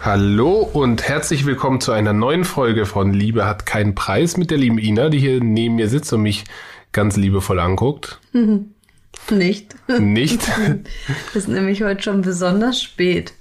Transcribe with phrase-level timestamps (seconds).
[0.00, 4.58] Hallo und herzlich willkommen zu einer neuen Folge von Liebe hat keinen Preis mit der
[4.58, 6.44] lieben Ina, die hier neben mir sitzt und mich
[6.90, 8.18] ganz liebevoll anguckt.
[9.30, 9.76] Nicht.
[10.00, 10.40] Nicht?
[11.28, 13.34] Es ist nämlich heute schon besonders spät.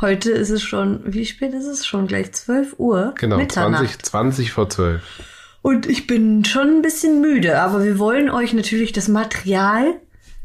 [0.00, 2.06] Heute ist es schon, wie spät ist es schon?
[2.06, 3.14] Gleich 12 Uhr.
[3.18, 3.82] Genau, Mitternacht.
[3.82, 5.02] 20, 20 vor 12.
[5.60, 9.94] Und ich bin schon ein bisschen müde, aber wir wollen euch natürlich das Material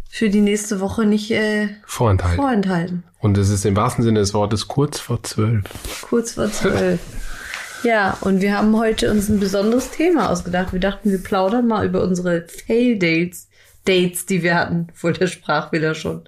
[0.09, 2.35] für die nächste Woche nicht äh, Vorenthalten.
[2.35, 3.03] vorenthalten.
[3.19, 5.63] Und es ist im wahrsten Sinne des Wortes kurz vor 12.
[6.01, 6.99] Kurz vor zwölf.
[7.83, 10.73] ja, und wir haben heute uns ein besonderes Thema ausgedacht.
[10.73, 13.49] Wir dachten, wir plaudern mal über unsere Fail-Dates,
[13.85, 14.87] Dates, die wir hatten.
[14.95, 16.23] Voll der Sprachfehler schon.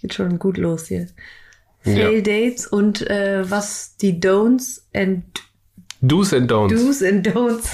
[0.00, 1.08] Geht schon gut los hier.
[1.86, 1.94] Ja.
[1.94, 5.24] Fail-Dates und äh, was die Don'ts and
[6.02, 6.70] Do's and Don'ts.
[6.70, 7.68] Do's and Don'ts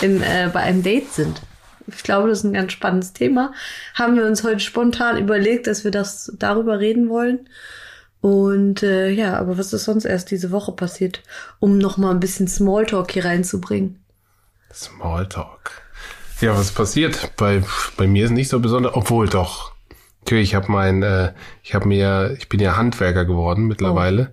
[0.00, 1.40] in, äh, bei einem Date sind.
[1.86, 3.52] Ich glaube, das ist ein ganz spannendes Thema.
[3.94, 7.48] Haben wir uns heute spontan überlegt, dass wir das darüber reden wollen.
[8.20, 11.22] Und äh, ja, aber was ist sonst erst diese Woche passiert,
[11.58, 13.98] um noch mal ein bisschen Smalltalk hier reinzubringen?
[14.72, 15.82] Smalltalk.
[16.40, 17.32] Ja, was passiert?
[17.36, 17.62] Bei,
[17.96, 19.71] bei mir ist nicht so besonders, obwohl doch.
[20.24, 24.30] Natürlich, ich habe mein, äh, ich habe mir, ich bin ja Handwerker geworden mittlerweile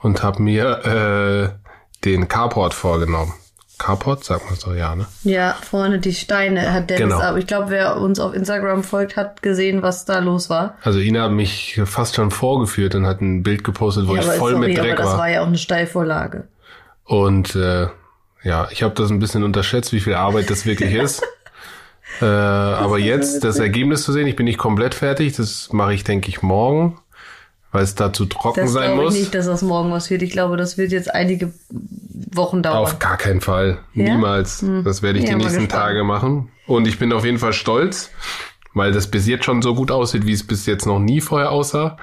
[0.00, 3.32] und habe mir äh, den Carport vorgenommen.
[3.76, 5.04] Carport, sagt man so, ja, ne?
[5.24, 7.20] Ja, vorne die Steine hat Dennis, Genau.
[7.20, 10.76] aber ich glaube, wer uns auf Instagram folgt, hat gesehen, was da los war.
[10.84, 14.28] Also Ina hat mich fast schon vorgeführt und hat ein Bild gepostet, wo ja, ich
[14.28, 15.18] aber voll sorry, mit aber Dreck das war.
[15.18, 16.46] war ja auch eine Steilvorlage.
[17.04, 17.88] Und äh,
[18.44, 21.22] ja, ich habe das ein bisschen unterschätzt, wie viel Arbeit das wirklich ist.
[22.20, 25.34] Äh, aber jetzt das Ergebnis zu sehen, ich bin nicht komplett fertig.
[25.36, 26.98] Das mache ich, denke ich, morgen,
[27.72, 29.14] weil es da zu trocken Das sein glaube ich muss.
[29.14, 30.22] nicht, dass das morgen was wird.
[30.22, 31.52] Ich glaube, das wird jetzt einige
[32.32, 32.78] Wochen dauern.
[32.78, 33.78] Auf gar keinen Fall.
[33.94, 34.06] Ja?
[34.06, 34.12] Hm.
[34.14, 34.64] Niemals.
[34.84, 35.68] Das werde ich Ja, die nächsten.
[35.68, 36.50] Tage machen.
[36.66, 38.10] Und ich bin auf jeden Fall stolz,
[38.72, 41.50] weil das bis jetzt schon so gut aussieht, wie es bis jetzt noch nie vorher
[41.50, 41.96] aussah.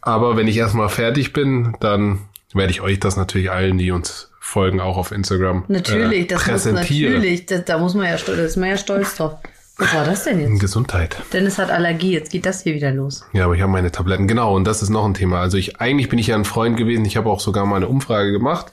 [0.00, 2.20] Aber wenn ich erstmal fertig bin, dann
[2.54, 6.40] werde ich euch das natürlich allen, die uns folgen, auch auf Instagram Natürlich, äh, das
[6.40, 7.12] muss präsentieren.
[7.14, 9.34] natürlich, das, da muss man ja stolz, da ist man ja stolz drauf.
[9.78, 10.60] Was war das denn jetzt?
[10.60, 11.16] Gesundheit.
[11.32, 13.24] Dennis hat Allergie, jetzt geht das hier wieder los.
[13.32, 14.28] Ja, aber ich habe meine Tabletten.
[14.28, 15.40] Genau, und das ist noch ein Thema.
[15.40, 17.04] Also ich eigentlich bin ich ja ein Freund gewesen.
[17.04, 18.72] Ich habe auch sogar mal eine Umfrage gemacht,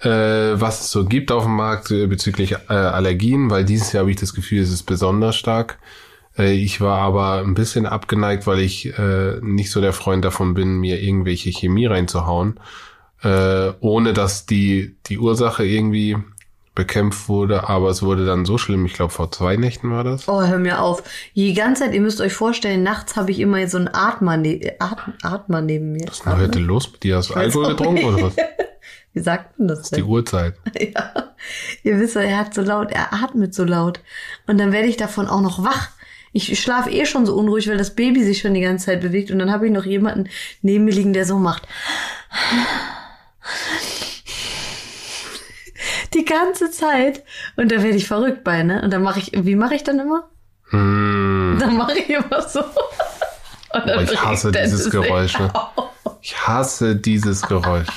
[0.00, 4.02] äh, was es so gibt auf dem Markt äh, bezüglich äh, Allergien, weil dieses Jahr
[4.02, 5.78] habe ich das Gefühl, es ist besonders stark.
[6.38, 10.54] Äh, ich war aber ein bisschen abgeneigt, weil ich äh, nicht so der Freund davon
[10.54, 12.60] bin, mir irgendwelche Chemie reinzuhauen,
[13.22, 16.16] äh, ohne dass die die Ursache irgendwie
[16.74, 17.68] bekämpft wurde.
[17.68, 18.86] Aber es wurde dann so schlimm.
[18.86, 20.28] Ich glaube vor zwei Nächten war das.
[20.28, 21.02] Oh, hör mir auf.
[21.34, 24.74] Die ganze Zeit, ihr müsst euch vorstellen, nachts habe ich immer so einen Atmer, ne
[24.78, 26.06] Atm Atmer neben mir.
[26.06, 27.16] Was ist denn heute los mit dir?
[27.16, 28.36] Hast du Alkohol getrunken oder was?
[29.14, 30.10] Wie sagt man das Das ist die denn?
[30.10, 30.54] Uhrzeit.
[30.94, 31.34] Ja.
[31.82, 34.00] Ihr wisst ja, er hat so laut, er atmet so laut.
[34.46, 35.90] Und dann werde ich davon auch noch wach.
[36.32, 39.30] Ich schlafe eh schon so unruhig, weil das Baby sich schon die ganze Zeit bewegt.
[39.30, 40.30] Und dann habe ich noch jemanden
[40.62, 41.66] neben mir liegen, der so macht.
[46.14, 47.24] Die ganze Zeit.
[47.56, 48.82] Und da werde ich verrückt bei, ne?
[48.82, 50.28] Und dann mache ich, wie mache ich dann immer?
[50.70, 51.56] Hm.
[51.58, 52.60] Dann mache ich immer so.
[53.72, 55.34] Boah, ich hasse dieses Geräusch.
[56.20, 57.88] Ich hasse dieses Geräusch.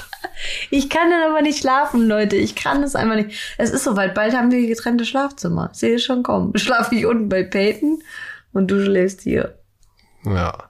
[0.69, 2.35] Ich kann dann aber nicht schlafen, Leute.
[2.35, 3.55] Ich kann es einfach nicht.
[3.57, 4.16] Es ist soweit.
[4.16, 5.69] Bald haben wir getrennte Schlafzimmer.
[5.73, 6.53] Sehe schon kommen.
[6.57, 8.01] Schlafe ich unten bei Peyton
[8.53, 9.57] und du schläfst hier.
[10.23, 10.69] Ja.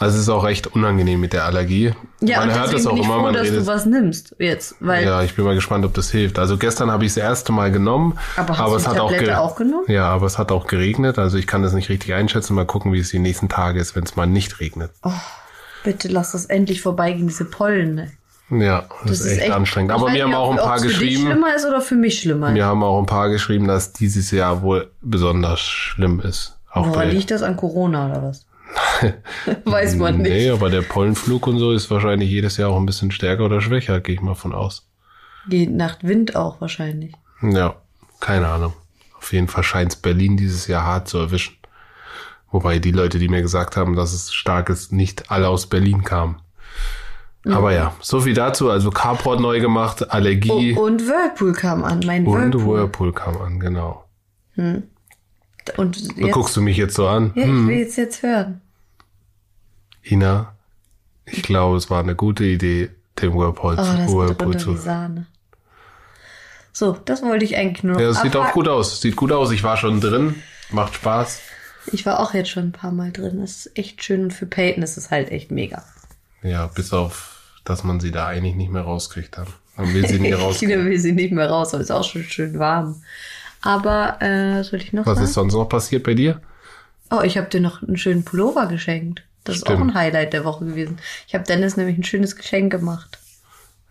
[0.00, 1.92] Also es ist auch recht unangenehm mit der Allergie.
[2.20, 3.60] Ja, man und hört es auch bin ich immer, froh, man dass redet.
[3.60, 4.74] du was nimmst jetzt.
[4.80, 6.38] Weil Ja, ich bin mal gespannt, ob das hilft.
[6.38, 8.18] Also gestern habe ich das erste Mal genommen.
[8.36, 9.84] Aber hast du es die hat auch, Tablette ge- auch genommen?
[9.88, 11.18] Ja, aber es hat auch geregnet.
[11.18, 12.54] Also ich kann das nicht richtig einschätzen.
[12.54, 14.90] Mal gucken, wie es die nächsten Tage ist, wenn es mal nicht regnet.
[15.84, 17.94] bitte lass das endlich vorbeigehen, diese Pollen.
[17.94, 18.10] Ne?
[18.64, 19.92] Ja, das, ist echt, anstrengend.
[19.92, 21.26] Ich Aber mir haben auch ein ob- paar ob's für dich geschrieben.
[21.26, 22.50] schlimmer ist oder für mich schlimmer.
[22.50, 26.56] Mir haben auch ein paar geschrieben, dass dieses Jahr wohl besonders schlimm ist.
[26.72, 28.46] Auch bei, liegt das an Corona oder was?
[29.64, 30.30] Weiß man nicht.
[30.30, 33.60] Nee, aber der Pollenflug und so ist wahrscheinlich jedes Jahr auch ein bisschen stärker oder
[33.60, 34.88] schwächer, gehe ich mal von aus.
[35.48, 37.12] Geht nach Wind auch wahrscheinlich.
[37.42, 37.76] Ja,
[38.20, 38.74] keine Ahnung.
[39.16, 41.56] Auf jeden Fall scheint es Berlin dieses Jahr hart zu erwischen.
[42.50, 46.02] Wobei die Leute, die mir gesagt haben, dass es stark ist, nicht alle aus Berlin
[46.04, 46.40] kamen.
[47.46, 48.68] Aber ja, so viel dazu.
[48.70, 52.76] Also Carport neu gemacht, Allergie Oh, und Whirlpool kam an, mein und Whirlpool.
[52.76, 54.04] Whirlpool kam an, genau.
[55.76, 57.32] Und Da jetzt, guckst du mich jetzt so an.
[57.34, 58.60] ja, ich Hm, will jetzt jetzt hören.
[60.02, 60.54] Ina,
[61.26, 62.90] ich glaube, es war eine gute Idee,
[63.20, 64.76] den Whirlpool, Oh, das geht Whirlpool zu.
[64.76, 65.26] Sahne.
[66.72, 69.00] So, das wollte ich eigentlich nur noch Ja, das sieht auch gut aus.
[69.00, 69.50] Sieht gut aus.
[69.50, 70.36] Ich war schon drin.
[70.70, 71.40] Macht Spaß.
[71.92, 73.40] Ich war auch jetzt schon ein paar Mal drin.
[73.40, 75.84] Das ist echt schön und für Peyton ist es halt echt mega.
[76.42, 79.46] Ja, bis auf dass man sie da eigentlich nicht mehr rauskriegt dann.
[79.76, 80.86] Will sie nie China rauskriegen.
[80.86, 83.02] will sie nicht mehr raus, aber ist auch schon schön warm.
[83.62, 85.24] Aber, äh, was wollte ich noch Was sagen?
[85.26, 86.40] ist sonst noch passiert bei dir?
[87.10, 89.22] Oh, ich habe dir noch einen schönen Pullover geschenkt.
[89.44, 89.90] Das ist auch Stimmt.
[89.90, 90.98] ein Highlight der Woche gewesen.
[91.26, 93.18] Ich habe Dennis nämlich ein schönes Geschenk gemacht.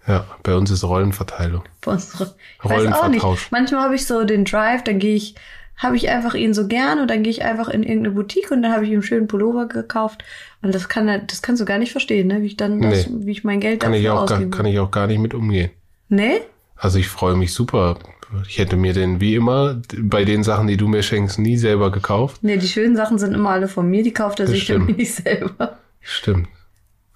[0.08, 1.64] Ja, bei uns ist Rollenverteilung.
[1.82, 2.34] Bei unsere-
[2.64, 3.52] Ich weiß auch nicht.
[3.52, 5.36] Manchmal habe ich so den Drive, dann gehe ich,
[5.76, 8.64] habe ich einfach ihn so gern und dann gehe ich einfach in irgendeine Boutique und
[8.64, 10.24] dann habe ich ihm einen schönen Pullover gekauft.
[10.62, 12.42] Und das kann das kannst du gar nicht verstehen, ne?
[12.42, 13.26] Wie ich dann das, Nee.
[13.26, 15.34] wie ich mein Geld Kann ich, dafür auch gar, kann ich auch gar nicht mit
[15.34, 15.70] umgehen.
[16.10, 16.42] Nee?
[16.76, 17.98] Also ich freue mich super.
[18.48, 21.92] Ich hätte mir den wie immer bei den Sachen, die du mir schenkst, nie selber
[21.92, 22.44] gekauft.
[22.44, 24.84] Nee, die schönen Sachen sind immer alle von mir, die kauft er Das sich dann
[24.84, 24.98] stimmt.
[24.98, 25.80] nicht selber.
[26.02, 26.48] Stimmt.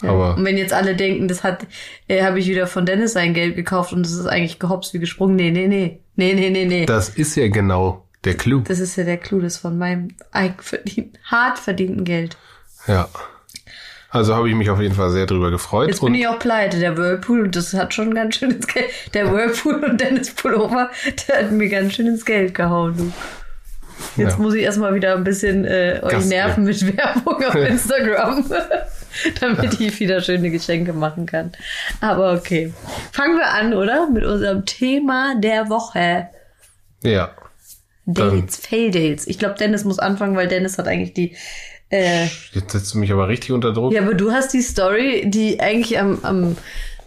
[0.02, 0.10] Ja.
[0.10, 1.66] Aber und wenn jetzt alle denken, das hat,
[2.08, 5.00] äh, habe ich wieder von Dennis sein Geld gekauft und das ist eigentlich gehopst wie
[5.00, 5.36] gesprungen.
[5.36, 6.00] Nee, nee, nee.
[6.16, 6.86] Nee, nee, nee, nee.
[6.86, 8.62] das ist ja genau der Clou.
[8.62, 12.38] Das ist ja der Clou, das von meinem eigenverdienten, hart verdienten Geld.
[12.88, 13.08] Ja.
[14.14, 15.90] Also habe ich mich auf jeden Fall sehr drüber gefreut.
[15.90, 18.86] Jetzt bin ich auch pleite, der Whirlpool, und das hat schon ganz schön ins Geld.
[19.16, 20.92] Der Whirlpool und Dennis Pullover,
[21.28, 23.12] der hat mir ganz schön ins Geld gehauen, du.
[24.22, 24.38] Jetzt Ja.
[24.38, 28.46] muss ich erstmal wieder ein bisschen äh, euch Gas nerven mit Werbung auf Instagram,
[29.40, 31.52] damit ich wieder schöne Geschenke machen kann.
[32.00, 32.72] Aber okay.
[33.12, 34.08] Fangen wir an, oder?
[34.12, 36.28] Mit unserem Thema der Woche.
[37.02, 37.32] ja.
[38.06, 39.28] Dates, Fail-Dates.
[39.28, 41.38] Ich glaube, Dennis muss anfangen, weil Dennis hat eigentlich die
[41.94, 43.94] äh, Jetzt setzt du mich aber richtig unter Druck.
[43.94, 46.58] ja, aber du hast die Story, die eigentlich am, am,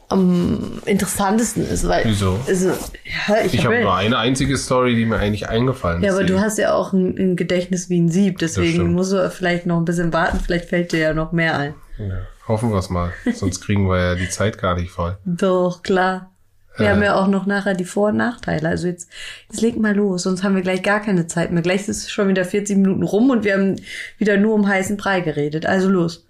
[0.09, 2.05] am interessantesten ist, weil.
[2.05, 2.38] Wieso?
[2.47, 6.03] Also, ja, ich, Ich hab habe ja, nur eine einzige Story, die mir eigentlich eingefallen
[6.03, 6.15] ja, ist.
[6.17, 9.67] aber du hast ja auch ein, ein Gedächtnis wie ein Sieb, deswegen musst du vielleicht
[9.67, 11.75] noch ein bisschen warten, vielleicht fällt dir ja noch mehr ein.
[11.99, 13.12] Ja, hoffen wir es mal.
[13.35, 15.17] Sonst kriegen wir ja die Zeit gar nicht voll.
[15.25, 16.31] Doch, klar.
[16.76, 16.90] Wir Äh.
[16.90, 18.69] haben ja auch noch nachher die Vor- und Nachteile.
[18.69, 19.08] Also jetzt,
[19.50, 21.62] jetzt leg mal los, sonst haben wir gleich gar keine Zeit mehr.
[21.62, 23.76] Gleich ist schon wieder 40 Minuten rum und wir haben
[24.19, 25.67] wieder nur um heißen Brei geredet.
[25.67, 26.26] Also los.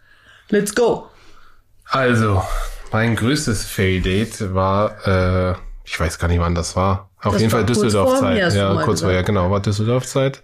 [0.48, 1.06] Let's go.
[1.88, 2.43] Also,
[2.93, 5.54] mein größtes Fail-Date war, äh,
[5.84, 7.10] ich weiß gar nicht, wann das war.
[7.22, 8.54] Auf Das jeden war Fall Düsseldorf-Zeit.
[8.54, 9.26] Ja, kurz vor, ja, gesagt.
[9.26, 10.43] genau, war Düsseldorf-Zeit.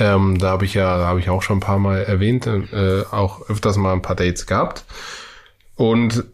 [0.00, 3.02] Ähm, da habe ich ja, da habe ich auch schon ein paar Mal erwähnt, äh,
[3.10, 4.84] auch öfters mal ein paar Dates gehabt.
[5.74, 6.24] Und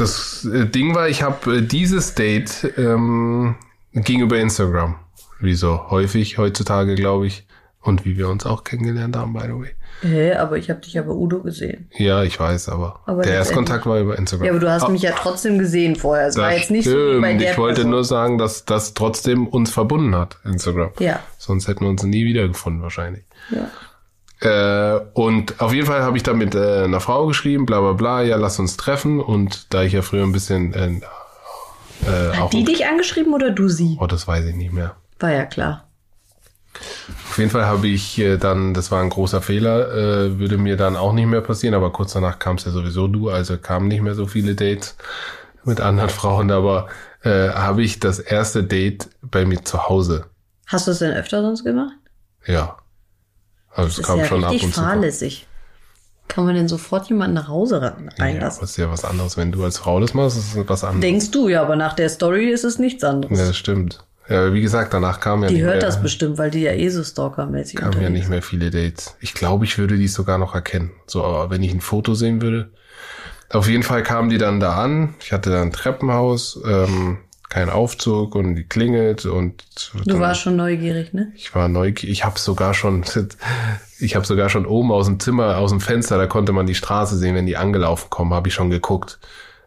[0.00, 3.54] das äh, Ding war, ich habe äh, dieses Date ähm,
[3.92, 4.96] ging über Instagram,
[5.40, 7.46] wie so häufig heutzutage, glaube ich,
[7.80, 9.70] und wie wir uns auch kennengelernt haben, by the way.
[10.02, 11.88] Hä, aber ich habe dich aber Udo gesehen.
[11.94, 14.46] Ja, ich weiß, aber, Aber der Erstkontakt war über Instagram.
[14.46, 16.26] Ja, aber du hast Ah, mich ja trotzdem gesehen vorher.
[16.28, 17.42] Es war jetzt nicht so wie bei stimmt.
[17.42, 17.90] der Ich wollte Person.
[17.90, 20.90] nur sagen, dass das trotzdem uns verbunden hat, Instagram.
[21.00, 21.20] Ja.
[21.36, 23.24] Sonst hätten wir uns nie wiedergefunden wahrscheinlich.
[23.50, 23.70] Ja.
[24.40, 27.92] Äh, und auf jeden Fall habe ich da mit äh, einer Frau geschrieben, bla bla
[27.92, 29.20] bla, ja, lass uns treffen.
[29.20, 31.00] Und da ich ja früher ein bisschen äh,
[32.06, 32.44] äh, auch...
[32.44, 33.96] Hat die dich angeschrieben oder du sie?
[34.00, 34.96] oh, das weiß ich nicht mehr.
[35.18, 35.86] War ja klar.
[37.28, 40.76] Auf jeden Fall habe ich äh, dann, das war ein großer Fehler, äh, würde mir
[40.76, 43.88] dann auch nicht mehr passieren, aber kurz danach kam es ja sowieso du, also kamen
[43.88, 44.96] nicht mehr so viele Dates
[45.64, 46.88] mit anderen Frauen, aber
[47.22, 50.26] äh, habe ich das erste Date bei mir zu Hause.
[50.66, 51.96] Hast du es denn öfter sonst gemacht?
[52.46, 52.78] Ja.
[53.72, 54.80] Also es Das ist kam ja schon ab und zu.
[54.80, 55.46] fahrlässig.
[56.28, 58.60] Kann man denn sofort jemanden nach Hause ran- Ja, reinlassen?
[58.60, 61.00] das ist ja was anderes, wenn du als Frau das machst, ist es was anderes.
[61.02, 63.38] Denkst du ja, aber nach der Story ist es nichts anderes.
[63.38, 64.04] ja, das stimmt.
[64.28, 66.88] Ja, wie gesagt, danach kam ja die hört mehr, das bestimmt, weil die ja eh
[66.88, 69.16] so stalkermäßig kamen ja nicht mehr viele Dates.
[69.18, 70.92] Ich glaube, ich würde die sogar noch erkennen.
[71.08, 72.70] So, aber wenn ich ein Foto sehen würde.
[73.52, 75.14] Auf jeden Fall kamen die dann da an.
[75.20, 77.18] Ich hatte da ein Treppenhaus, ähm,
[77.50, 81.32] kein Aufzug und die klingelt und Du dann- warst schon neugierig, ne?
[81.34, 82.10] ich war neugierig.
[82.10, 83.04] Ich habe sogar schon,
[83.98, 86.74] ich habe sogar schon oben aus dem Zimmer, aus dem Fenster, da konnte man die
[86.74, 89.18] Straße sehen, wenn die angelaufen kommen, habe ich schon geguckt,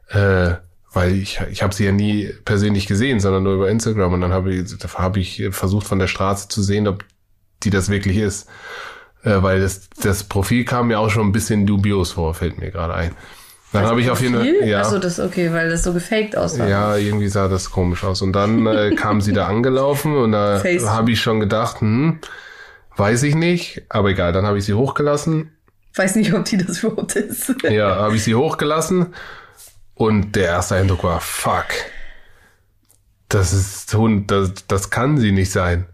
[0.09, 0.53] äh,
[0.93, 4.31] weil ich ich habe sie ja nie persönlich gesehen, sondern nur über Instagram und dann
[4.31, 7.03] habe ich habe ich versucht von der Straße zu sehen, ob
[7.63, 8.47] die das wirklich ist,
[9.23, 12.71] äh, weil das das Profil kam mir auch schon ein bisschen dubios vor, fällt mir
[12.71, 13.11] gerade ein.
[13.73, 16.67] Dann habe ich auf jeden Fall ja Achso, das okay, weil das so gefaked aussah.
[16.67, 18.21] ja, irgendwie sah das komisch aus.
[18.21, 22.19] Und dann äh, kam sie da angelaufen und da habe ich schon gedacht, hm,
[22.95, 25.51] weiß ich nicht, aber egal, dann habe ich sie hochgelassen.
[25.95, 27.53] Weiß nicht, ob die das überhaupt ist.
[27.69, 29.07] Ja, habe ich sie hochgelassen
[29.95, 31.65] und der erste Eindruck war, fuck,
[33.29, 35.87] das ist Hund, das, das kann sie nicht sein.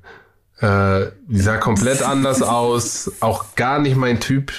[0.60, 4.52] Äh, die sah komplett anders aus, auch gar nicht mein Typ.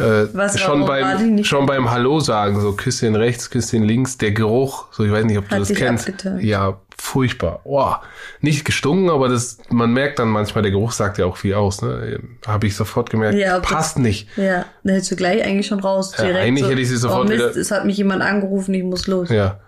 [0.00, 4.86] Äh, Was, schon beim schon beim Hallo sagen, so Küsschen rechts, Küsschen links, der Geruch,
[4.92, 6.08] so ich weiß nicht, ob du das kennst.
[6.08, 6.42] abgeturnt.
[6.42, 7.60] Ja, furchtbar.
[7.64, 7.92] Oh,
[8.40, 11.82] nicht gestunken, aber das man merkt dann manchmal, der Geruch sagt ja auch viel aus.
[11.82, 14.28] Ne, habe ich sofort gemerkt, Ja, ob das- passt nicht.
[14.36, 16.12] Ja, dann hättest du gleich eigentlich schon raus.
[16.16, 18.22] Ja, direkt eigentlich so, hätte ich sie sofort oh Mist, wieder- es hat mich jemand
[18.22, 19.28] angerufen, ich muss los.
[19.30, 19.60] Ja,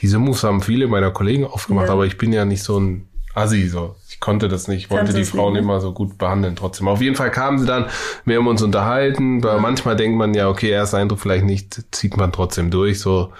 [0.00, 1.92] diese Moves haben viele meiner Kollegen aufgemacht, Ja.
[1.92, 3.96] aber ich bin ja nicht so ein Assi, so.
[4.08, 5.60] Ich konnte das nicht, ich wollte Kannst die Frauen ne?
[5.60, 6.88] immer so gut behandeln trotzdem.
[6.88, 7.86] Auf jeden Fall kamen sie dann,
[8.24, 12.16] wir haben uns unterhalten, weil manchmal denkt man ja, okay, erster Eindruck vielleicht nicht, zieht
[12.16, 13.32] man trotzdem durch, so.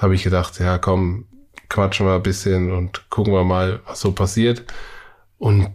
[0.00, 1.26] habe ich gedacht, ja komm,
[1.68, 4.64] quatschen wir ein bisschen und gucken wir mal, was so passiert.
[5.38, 5.70] Und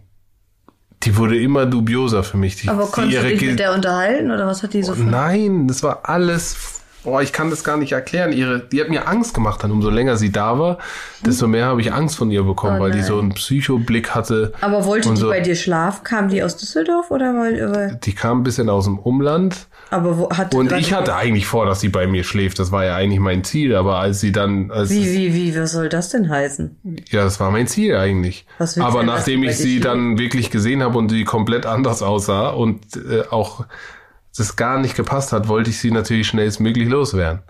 [1.02, 2.56] die wurde immer dubioser für mich.
[2.56, 5.02] Die, Aber konntest du dich mit der unterhalten oder was hat die so für...
[5.02, 6.77] Nein, das war alles.
[7.08, 8.32] Boah, ich kann das gar nicht erklären.
[8.32, 9.64] Ihre, die hat mir Angst gemacht.
[9.64, 10.76] Dann umso länger sie da war,
[11.24, 14.52] desto mehr habe ich Angst von ihr bekommen, Oh weil die so einen Psychoblick hatte.
[14.60, 15.28] Aber wollte die so.
[15.28, 16.04] bei dir schlafen?
[16.04, 17.74] Kam die aus Düsseldorf oder weil...
[17.74, 19.68] weil Die kam ein bisschen aus dem Umland.
[19.88, 22.58] aber wo hat Und ich hatte eigentlich vor, dass sie bei mir schläft.
[22.58, 23.74] Das war ja eigentlich mein Ziel.
[23.74, 26.76] Aber als sie dann, als Wie, wie, wie, was soll das denn heißen?
[27.10, 28.44] ja, das war mein Ziel eigentlich.
[28.58, 29.86] Was Aber nachdem ich sie schläft?
[29.86, 33.64] dann wirklich gesehen habe und sie komplett anders aussah und äh, auch
[34.36, 37.42] das gar nicht gepasst hat, wollte ich sie natürlich schnellstmöglich loswerden.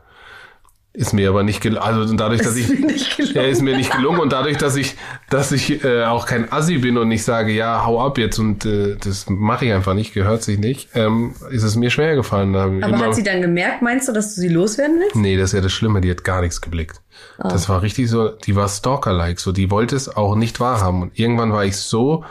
[0.94, 1.82] Ist mir aber nicht gelungen.
[1.82, 3.36] Also dadurch, dass ich nicht gelungen.
[3.36, 4.96] Ja, ist mir nicht gelungen und dadurch, dass ich,
[5.30, 8.64] dass ich äh, auch kein Assi bin und nicht sage, ja, hau ab jetzt und
[8.64, 12.50] äh, das mache ich einfach nicht, gehört sich nicht, ähm, ist es mir schwer gefallen.
[12.50, 15.14] Ich Aber immer, hat sie dann gemerkt, meinst du, dass du sie loswerden willst?
[15.14, 17.00] nee, das ist ja das Schlimme, die hat gar nichts geblickt.
[17.38, 21.02] Das war richtig so, die war Stalker-like, so, die wollte es auch nicht wahrhaben.
[21.02, 22.24] Und irgendwann war ich so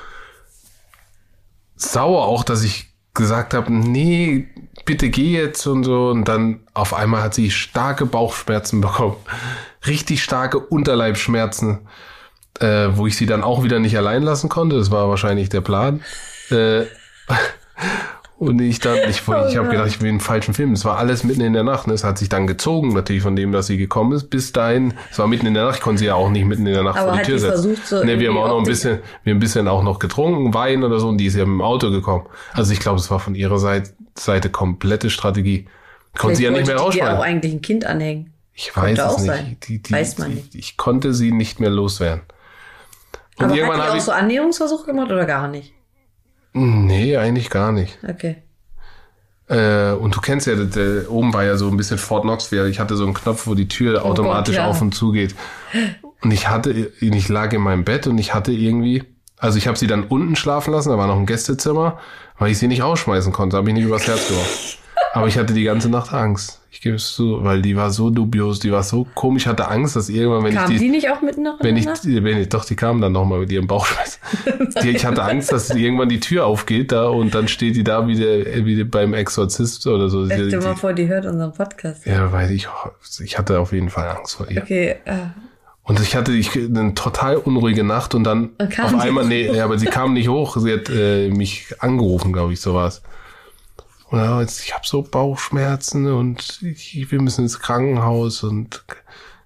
[1.77, 2.86] sauer auch, dass ich
[3.17, 4.47] gesagt habe, nee,
[4.85, 6.09] bitte geh jetzt und so.
[6.09, 9.17] Und dann auf einmal hat sie starke Bauchschmerzen bekommen.
[9.85, 11.79] Richtig starke Unterleibschmerzen,
[12.59, 14.77] äh, wo ich sie dann auch wieder nicht allein lassen konnte.
[14.77, 16.01] Das war wahrscheinlich der Plan.
[16.49, 16.83] Äh,
[18.39, 20.73] und ich dann, ich, ich habe gedacht, ich will einen falschen Film.
[20.73, 21.87] Es war alles mitten in der Nacht.
[21.87, 21.93] Ne?
[21.93, 24.93] Es hat sich dann gezogen, natürlich von dem, dass sie gekommen ist, bis dahin.
[25.11, 25.77] Es war mitten in der Nacht.
[25.77, 27.35] Ich konnte sie ja auch nicht mitten in der Nacht Aber vor die hat Tür
[27.35, 27.63] die setzen.
[27.75, 29.99] versucht, so ne, wir haben auch noch ein bisschen, wir haben ein bisschen auch noch
[29.99, 31.07] getrunken, Wein oder so.
[31.09, 32.25] Und die ist ja mit dem Auto gekommen.
[32.53, 35.67] Also ich glaube, es war von ihrer Seite, Seite komplette Strategie.
[36.17, 38.33] Konnte sie ja nicht mehr wollte die auch eigentlich ein Kind anhängen.
[38.53, 39.27] Ich weiß es auch nicht.
[39.27, 39.57] sein.
[39.67, 40.55] Die, die, Weiß man die, nicht.
[40.55, 42.21] Ich konnte sie nicht mehr loswerden.
[43.37, 44.03] Und Aber hat irgendwann die habe auch ich.
[44.03, 45.73] so Annäherungsversuche gemacht oder gar nicht?
[46.53, 47.97] Nee, eigentlich gar nicht.
[48.07, 48.37] Okay.
[49.49, 52.51] Äh, und du kennst ja, der, der, oben war ja so ein bisschen Fort Knox.
[52.51, 54.69] Ich hatte so einen Knopf, wo die Tür automatisch Oh Gott, ja.
[54.69, 55.35] auf und zu geht.
[56.21, 59.03] Und ich hatte, ich lag in meinem Bett und ich hatte irgendwie,
[59.37, 61.99] also ich habe sie dann unten schlafen lassen, da war noch ein Gästezimmer,
[62.37, 64.79] weil ich sie nicht rausschmeißen konnte, habe ich nicht übers Herz geworfen.
[65.13, 66.56] Aber ich hatte die ganze Nacht Angst.
[66.69, 69.67] Ich gebe es zu, weil die war so dubios, die war so komisch, ich hatte
[69.69, 71.85] Angst, dass irgendwann, wenn Kam ich die, die, nicht auch mitten noch in wenn ich,
[71.85, 74.19] wenn ich, doch, die kamen dann nochmal mit ihrem Bauchschmerz.
[74.83, 78.07] Die, ich hatte Angst, dass irgendwann die Tür aufgeht da und dann steht die da
[78.07, 80.25] wie, der, wie beim Exorzist oder so.
[80.25, 82.05] Stell dir mal vor, die hört unseren Podcast.
[82.05, 82.67] ja, weil ich,
[83.23, 84.61] ich hatte auf jeden Fall Angst vor ihr.
[84.61, 85.13] Okay, äh,
[85.83, 89.87] Und ich hatte ich, eine total unruhige Nacht und dann auf einmal, nee, aber sie
[89.87, 90.57] kam nicht hoch.
[90.57, 93.01] Sie hat äh, mich angerufen, glaube ich, so war's.
[94.09, 98.85] Und ja, jetzt, ich habe so Bauchschmerzen und ich, wir müssen ins Krankenhaus und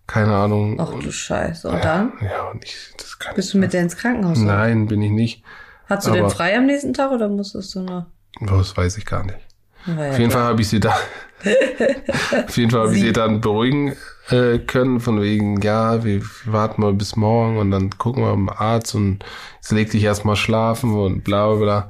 [0.07, 0.79] keine Ahnung.
[0.79, 1.69] ach du Scheiße.
[1.69, 2.13] Und dann?
[2.21, 4.37] Ja, und ich, das kann Bist du mit der ins Krankenhaus?
[4.37, 5.43] Nein, bin ich nicht.
[5.87, 8.05] Hast du denn aber- frei am nächsten Tag oder musstest du noch?
[8.39, 9.39] Das weiß ich gar nicht.
[9.87, 10.31] Ja Auf jeden.
[10.31, 10.95] Fall habe ich sie da.
[12.47, 13.07] auf jeden Fall habe ich Sie.
[13.07, 13.95] sie dann beruhigen
[14.29, 18.49] äh, können, von wegen, ja, wir warten mal bis morgen und dann gucken wir beim
[18.49, 19.25] Arzt und
[19.55, 21.89] jetzt leg dich erstmal schlafen und bla bla bla.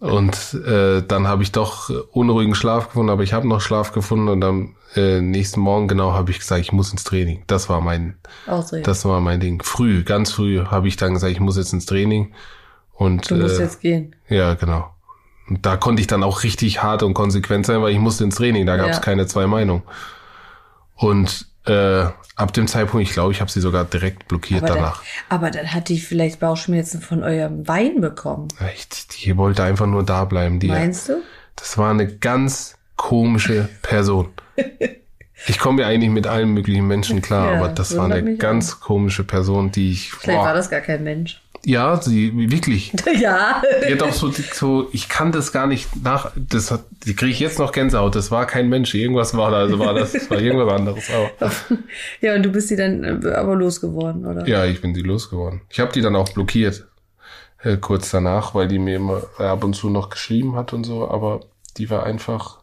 [0.00, 4.28] Und äh, dann habe ich doch unruhigen Schlaf gefunden, aber ich habe noch Schlaf gefunden
[4.28, 7.42] und am äh, nächsten Morgen genau habe ich gesagt, ich muss ins Training.
[7.48, 8.82] Das war mein, Ausrede.
[8.82, 9.60] das war mein Ding.
[9.62, 12.32] Früh, ganz früh habe ich dann gesagt, ich muss jetzt ins Training.
[12.92, 14.14] Und du musst äh, jetzt gehen.
[14.28, 14.90] ja, genau.
[15.48, 18.36] Und da konnte ich dann auch richtig hart und konsequent sein, weil ich musste ins
[18.36, 19.02] Training, da gab es Ja.
[19.02, 19.82] keine zwei Meinungen.
[20.94, 24.78] Und äh, ab dem Zeitpunkt, ich glaube, ich habe sie sogar direkt blockiert Aber dann,
[24.78, 25.02] danach.
[25.28, 28.48] aber dann hat die vielleicht Bauchschmerzen von eurem Wein bekommen.
[28.74, 30.60] Ich, die wollte einfach nur da bleiben.
[30.60, 31.22] Die, Meinst du?
[31.56, 34.28] das war eine ganz komische Person.
[35.46, 38.80] Ich komme ja eigentlich mit allen möglichen Menschen klar, Ja, aber das war eine ganz
[38.80, 40.10] komische Person, die ich.
[40.10, 41.40] Vielleicht war Boah, das gar kein Mensch.
[41.68, 42.94] Ja, sie wirklich.
[43.20, 43.60] ja.
[43.86, 47.30] Die hat auch so, so, ich kann das gar nicht nach, das hat, die kriege
[47.30, 48.16] ich jetzt noch Gänsehaut.
[48.16, 51.04] Das war kein Mensch, irgendwas war da, also war das, das war irgendwas anderes.
[51.10, 51.52] Aber,
[52.22, 54.48] ja, und du bist sie dann äh, aber losgeworden, oder?
[54.48, 55.60] ja, ich bin die losgeworden.
[55.68, 56.86] Ich habe die dann auch blockiert,
[57.62, 61.10] äh, kurz danach, weil die mir immer ab und zu noch geschrieben hat und so,
[61.10, 61.40] aber
[61.76, 62.60] die war einfach.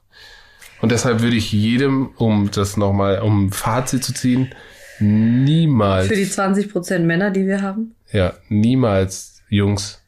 [0.82, 4.50] Und deshalb würde ich jedem, um das nochmal, um Fazit zu ziehen,
[5.00, 7.95] niemals, Für die 20% Männer, die wir haben.
[8.12, 10.02] Ja, niemals, Jungs,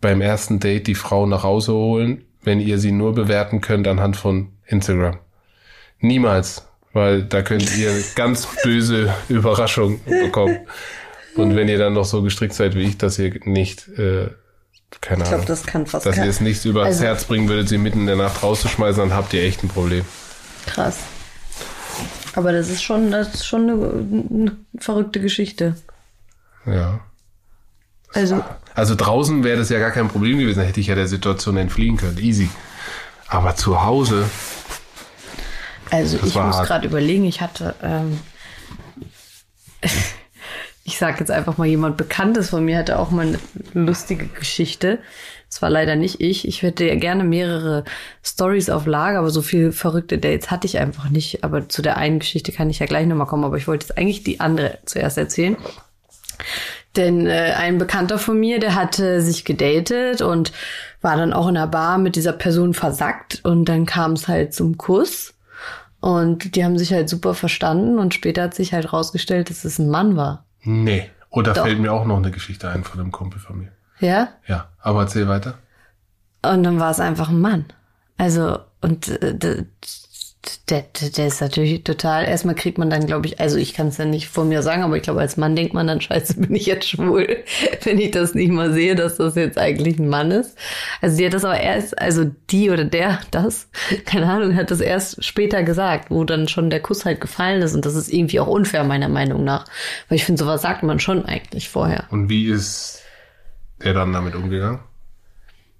[0.00, 4.16] beim ersten Date die Frau nach Hause holen, wenn ihr sie nur bewerten könnt anhand
[4.16, 5.18] von Instagram.
[6.00, 10.58] Niemals, weil da könnt ihr ganz böse Überraschungen bekommen.
[11.36, 14.28] Und wenn ihr dann noch so gestrickt seid wie ich, dass ihr nicht, äh,
[15.00, 17.24] keine Ich Ahnung, glaube, das kann fast dass ihr kein- es nicht übers Also- Herz
[17.24, 20.04] bringen würdet, sie mitten in der Nacht rauszuschmeißen, dann habt ihr echt ein Problem.
[20.66, 20.98] Krass.
[22.34, 25.74] Aber das ist schon, das ist schon eine, eine verrückte Geschichte.
[26.72, 27.00] Ja.
[28.14, 28.42] Also,
[28.74, 31.56] Also draußen wäre das ja gar kein Problem gewesen, da hätte ich ja der Situation
[31.56, 32.18] entfliehen können.
[32.18, 32.48] Easy.
[33.28, 34.24] Aber zu Hause,
[35.90, 38.20] Also ich muss gerade überlegen, ich hatte, ähm,
[40.84, 43.38] ich sage jetzt einfach mal, jemand Bekanntes von mir hatte auch mal eine
[43.74, 44.98] lustige Geschichte.
[45.48, 46.46] Das war leider nicht ich.
[46.46, 47.84] Ich hätte ja gerne mehrere
[48.22, 51.42] Stories auf Lager, aber so viele verrückte Dates hatte ich einfach nicht.
[51.42, 53.44] Aber zu der einen Geschichte kann ich ja gleich nochmal kommen.
[53.44, 55.56] Aber ich wollte jetzt eigentlich die andere zuerst erzählen.
[56.96, 60.52] Denn äh, ein Bekannter von mir, der hatte sich gedatet und
[61.00, 64.54] war dann auch in einer Bar mit dieser Person versackt und dann kam es halt
[64.54, 65.34] zum Kuss
[66.00, 69.78] und die haben sich halt super verstanden und später hat sich halt rausgestellt, dass es
[69.78, 70.44] ein Mann war.
[70.62, 71.10] Nee.
[71.30, 71.64] Oder Doch.
[71.64, 73.72] fällt mir auch noch eine Geschichte ein von einem Kumpel von mir.
[74.00, 74.28] Ja?
[74.46, 75.54] Ja, aber erzähl weiter.
[76.42, 77.66] Und dann war es einfach ein Mann.
[78.16, 79.64] Also, und äh,
[80.70, 80.84] der,
[81.16, 84.04] der, ist natürlich total, erstmal kriegt man dann, glaube ich, also ich kann es ja
[84.04, 86.66] nicht von mir sagen, aber ich glaube, als Mann denkt man dann, scheiße, bin ich
[86.66, 87.44] jetzt schwul,
[87.84, 90.56] wenn ich das nicht mal sehe, dass das jetzt eigentlich ein Mann ist.
[91.00, 93.68] Also die hat das aber erst, also die oder der, das,
[94.04, 97.74] keine Ahnung, hat das erst später gesagt, wo dann schon der Kuss halt gefallen ist
[97.74, 99.64] und das ist irgendwie auch unfair, meiner Meinung nach.
[100.08, 102.04] Weil ich finde, sowas sagt man schon eigentlich vorher.
[102.10, 103.02] Und wie ist
[103.82, 104.80] der dann damit umgegangen?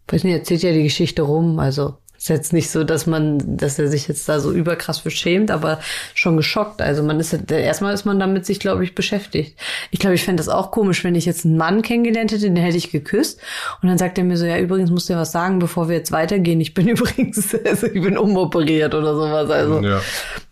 [0.09, 1.59] weiß nicht, erzählt ja die Geschichte rum.
[1.59, 1.99] Also
[2.31, 5.51] ist jetzt nicht so, dass man, dass er sich jetzt da so überkrass für schämt,
[5.51, 5.81] aber
[6.15, 6.83] schon geschockt.
[6.83, 9.59] Also man ist erstmal ist man damit sich, glaube ich, beschäftigt.
[9.91, 12.57] Ich glaube, ich fände das auch komisch, wenn ich jetzt einen Mann kennengelernt hätte, den
[12.57, 13.41] hätte ich geküsst
[13.83, 15.97] und dann sagt er mir so, ja, übrigens musst du ja was sagen, bevor wir
[15.97, 16.61] jetzt weitergehen.
[16.61, 19.51] Ich bin übrigens, also ich bin umoperiert oder sowas.
[19.51, 20.01] Also Ja.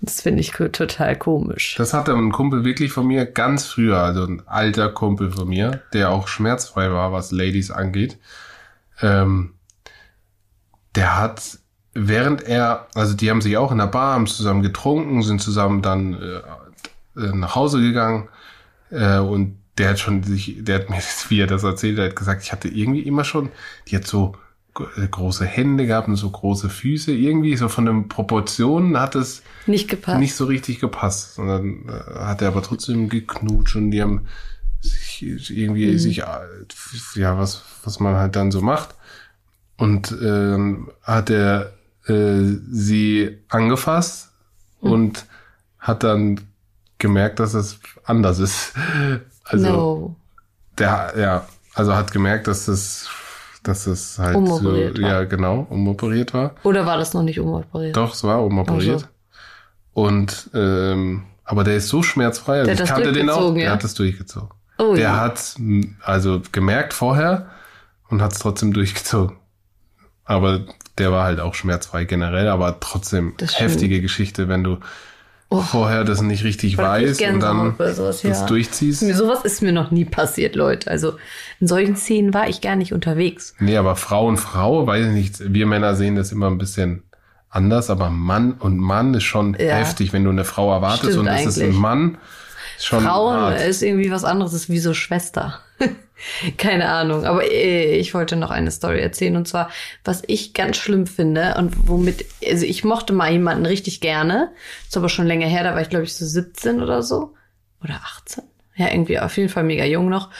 [0.01, 1.75] das finde ich total komisch.
[1.77, 5.83] Das hatte ein Kumpel wirklich von mir ganz früher, also ein alter Kumpel von mir,
[5.93, 8.19] der auch schmerzfrei war, was Ladies angeht.
[9.03, 9.53] Ähm,
[10.95, 11.59] der hat,
[11.97, 15.83] während er, also die haben sich auch in der Bar, haben zusammen getrunken, sind zusammen
[15.83, 18.29] dann äh, äh, nach Hause gegangen
[18.91, 22.17] äh, und der hat schon sich, der hat mir, das, wie er das erzählt hat,
[22.17, 23.51] gesagt, ich hatte irgendwie immer schon,
[23.89, 24.35] die hat so
[24.79, 29.43] äh, große Hände gehabt und so große Füße, irgendwie so von den Proportionen hat es
[29.67, 30.19] Nicht gepasst.
[30.19, 31.39] nicht so richtig gepasst.
[31.39, 34.27] Und dann äh, hat er aber trotzdem geknutscht und die haben
[34.81, 35.99] sich irgendwie Mhm.
[35.99, 36.17] sich,
[37.17, 38.95] ja, was, was man halt dann so macht.
[39.79, 41.73] Und ähm, hat er
[42.07, 44.31] äh, sie angefasst
[44.83, 44.91] Mhm.
[44.93, 45.27] und
[45.79, 46.41] hat dann
[46.99, 48.75] gemerkt, dass es anders ist.
[49.49, 50.17] Also no.
[50.77, 53.09] der, ja, also hat gemerkt, dass es,
[53.63, 55.09] dass es halt Umoperiert so, war.
[55.09, 56.57] ja, genau, umoperiert war.
[56.65, 57.97] Oder war das noch nicht umoperiert?
[57.97, 59.07] Doch, es war umoperiert.
[59.09, 59.13] Ach
[59.93, 62.55] Und ähm, aber der ist so schmerzfrei.
[62.55, 63.35] Also Der ich das kannte den auch.
[63.37, 63.73] durchgezogen, Der ja?
[63.75, 64.51] hat das durchgezogen.
[64.79, 65.17] Oh der ja.
[65.21, 65.55] hat
[66.03, 67.47] also gemerkt vorher
[68.09, 69.37] und hat es trotzdem durchgezogen.
[70.25, 70.61] Aber
[70.99, 74.79] der war halt auch schmerzfrei generell, aber trotzdem heftige Geschichte, wenn du
[75.51, 78.47] vorher das nicht richtig weißt und dann sowas, das ja.
[78.47, 79.03] durchziehst.
[79.03, 80.91] Mir sowas ist mir noch nie passiert, Leute.
[80.91, 81.15] Also
[81.61, 83.55] in solchen Szenen war ich gar nicht unterwegs.
[83.61, 87.05] Nee, aber Frau und Frau, weiß ich nicht, wir Männer sehen das immer ein bisschen
[87.49, 89.77] anders, aber Mann und Mann ist schon Ja.
[89.77, 91.73] heftig, wenn du eine Frau erwartest Stimmt und es ist ein.
[91.75, 92.19] Mann.
[92.77, 93.61] Ist schon Frauen hart.
[93.61, 95.61] ist irgendwie was anderes, ist wie so Schwester.
[96.59, 97.25] Keine Ahnung.
[97.25, 99.37] Aber äh, ich wollte noch eine Story erzählen.
[99.37, 99.71] Und zwar,
[100.05, 104.53] was ich ganz schlimm finde und womit, also ich mochte mal jemanden richtig gerne.
[104.87, 107.35] Ist aber schon länger her, da war ich glaube ich so 17 oder so.
[107.83, 108.45] Oder 18.
[108.77, 110.31] Ja, irgendwie auf jeden Fall mega jung noch.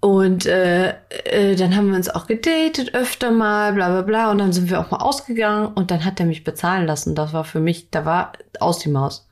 [0.00, 4.30] Und äh, äh, dann haben wir uns auch gedatet öfter mal, bla bla bla.
[4.32, 7.14] Und dann sind wir auch mal ausgegangen und dann hat er mich bezahlen lassen.
[7.14, 9.28] Das war für mich, da war aus die Maus.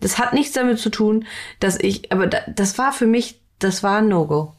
[0.00, 1.26] Das hat nichts damit zu tun,
[1.60, 4.54] dass ich, aber da, das war für mich, das war ein No-Go.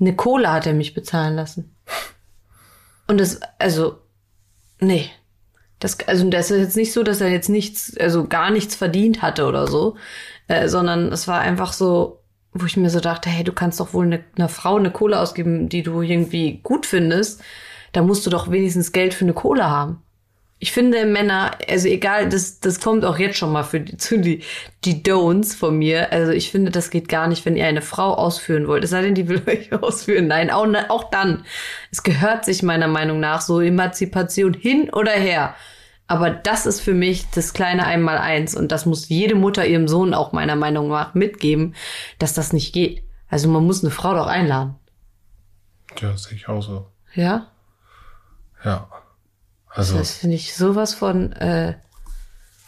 [0.00, 1.74] Eine Cola hat er mich bezahlen lassen.
[3.06, 3.98] Und das, also,
[4.80, 5.10] nee.
[5.78, 9.22] Das, also, das ist jetzt nicht so, dass er jetzt nichts, also gar nichts verdient
[9.22, 9.96] hatte oder so,
[10.48, 12.20] äh, sondern es war einfach so,
[12.52, 15.20] wo ich mir so dachte, hey, du kannst doch wohl eine, einer Frau eine Cola
[15.22, 17.42] ausgeben, die du irgendwie gut findest.
[17.92, 20.02] Da musst du doch wenigstens Geld für eine Cola haben.
[20.58, 24.18] Ich finde Männer, also egal, das, das kommt auch jetzt schon mal für die, zu
[24.18, 24.42] die,
[24.84, 26.10] die Don'ts von mir.
[26.12, 28.82] Also ich finde, das geht gar nicht, wenn ihr eine Frau ausführen wollt.
[28.82, 30.28] Es sei denn, die will euch ausführen.
[30.28, 31.44] Nein, auch, auch dann.
[31.90, 35.54] Es gehört sich meiner Meinung nach so Emanzipation hin oder her.
[36.06, 40.14] Aber das ist für mich das kleine Einmaleins und das muss jede Mutter ihrem Sohn
[40.14, 41.74] auch meiner Meinung nach mitgeben,
[42.18, 43.02] dass das nicht geht.
[43.28, 44.76] Also man muss eine Frau doch einladen.
[46.00, 46.86] Ja, sehe ich auch so.
[47.14, 47.48] Ja?
[48.64, 48.88] Ja.
[49.76, 51.74] Also, Das finde ich sowas von, äh,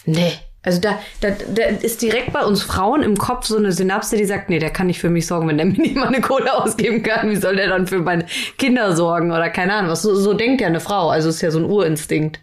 [0.05, 0.33] nee.
[0.63, 4.27] Also da, da, da ist direkt bei uns Frauen im Kopf so eine Synapse, die
[4.27, 6.53] sagt, nee, der kann nicht für mich sorgen, wenn der mir nicht mal eine Kohle
[6.63, 7.31] ausgeben kann.
[7.31, 8.27] Wie soll der dann für meine
[8.59, 10.03] Kinder sorgen oder keine Ahnung was?
[10.03, 11.09] So, so denkt ja eine Frau.
[11.09, 12.41] Also ist ja so ein Urinstinkt.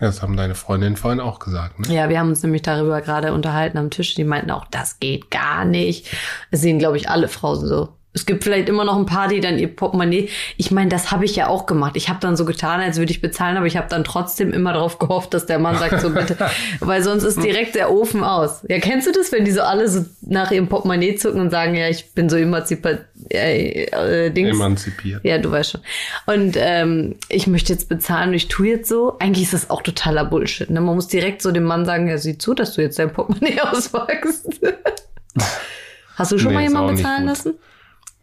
[0.00, 1.94] das haben deine Freundinnen vorhin auch gesagt, ne?
[1.94, 4.14] Ja, wir haben uns nämlich darüber gerade unterhalten am Tisch.
[4.14, 6.08] Die meinten auch, das geht gar nicht.
[6.50, 7.90] Das sehen, glaube ich, alle Frauen so.
[8.12, 10.28] Es gibt vielleicht immer noch ein paar, die dann ihr Portemonnaie.
[10.56, 11.92] Ich meine, das habe ich ja auch gemacht.
[11.96, 14.72] Ich habe dann so getan, als würde ich bezahlen, aber ich habe dann trotzdem immer
[14.72, 16.36] darauf gehofft, dass der Mann sagt so bitte,
[16.80, 18.64] weil sonst ist direkt der Ofen aus.
[18.68, 21.76] Ja, kennst du das, wenn die so alle so nach ihrem Portemonnaie zucken und sagen,
[21.76, 24.56] ja, ich bin so emanzipiert, äh, äh, Dings.
[24.56, 25.24] Emanzipiert.
[25.24, 25.80] Ja, du weißt schon.
[26.26, 29.18] Und ähm, ich möchte jetzt bezahlen und ich tue jetzt so.
[29.20, 30.68] Eigentlich ist das auch totaler Bullshit.
[30.68, 30.80] Ne?
[30.80, 33.60] Man muss direkt so dem Mann sagen, ja, sieh zu, dass du jetzt dein Portemonnaie
[33.70, 34.48] auspackst.
[36.16, 37.54] Hast du schon Nee, mal jemanden bezahlen lassen?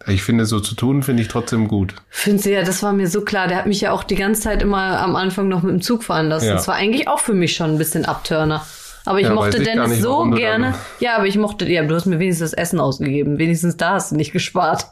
[0.07, 1.93] Ich finde, so zu tun, finde ich trotzdem gut.
[2.09, 3.47] Findest du ja, das war mir so klar.
[3.47, 6.03] Der hat mich ja auch die ganze Zeit immer am Anfang noch mit dem Zug
[6.03, 6.47] fahren lassen.
[6.47, 6.53] Ja.
[6.53, 8.65] Das war eigentlich auch für mich schon ein bisschen Abturner.
[9.05, 10.75] Aber ich Ja, mochte Dennis nicht, so gerne.
[10.99, 13.37] Ja, aber ich mochte, ja, du hast mir wenigstens das Essen ausgegeben.
[13.37, 14.85] Wenigstens da hast du nicht gespart.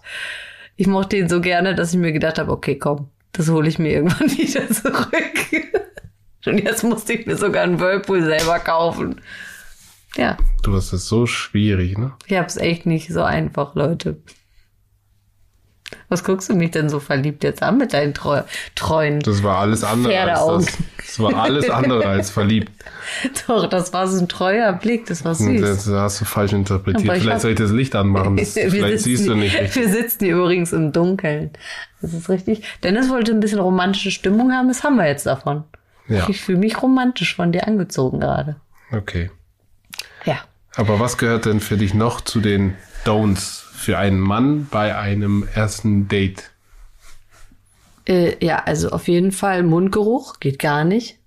[0.76, 3.80] Ich mochte ihn so gerne, dass ich mir gedacht habe, okay, komm, das hole ich
[3.80, 5.72] mir irgendwann wieder zurück.
[6.46, 9.22] Und jetzt musste ich mir sogar einen Whirlpool selber kaufen.
[10.16, 12.14] Ja, Du hast es so schwierig, ne?
[12.26, 14.18] ich hab's echt nicht so einfach, Leute.
[16.10, 18.42] Was guckst du mich denn so verliebt jetzt an mit deinen Treu
[18.76, 19.20] treuen?
[19.22, 20.78] Das war alles andere als das.
[20.98, 22.72] Das war alles andere als verliebt.
[23.48, 25.62] Doch, das war so ein treuer Blick, das war Und süß.
[25.62, 27.04] Das hast du falsch interpretiert.
[27.04, 28.38] Vielleicht hab- soll ich das Licht anmachen.
[28.38, 29.76] Das, vielleicht sitzen- siehst du nicht richtig.
[29.76, 31.52] Wir sitzen hier übrigens im Dunkeln.
[32.02, 32.64] Das ist richtig.
[32.84, 35.64] Dennis wollte ein bisschen romantische Stimmung haben, das haben wir jetzt davon.
[36.08, 38.58] Ja, Ich fühle mich romantisch von dir angezogen gerade.
[38.92, 39.32] okay.
[40.26, 40.40] Ja.
[40.78, 45.48] Aber was gehört denn für dich noch zu den Don'ts für einen Mann bei einem
[45.54, 46.52] ersten Date?
[48.08, 51.18] Äh, ja, also auf jeden Fall Mundgeruch geht gar nicht.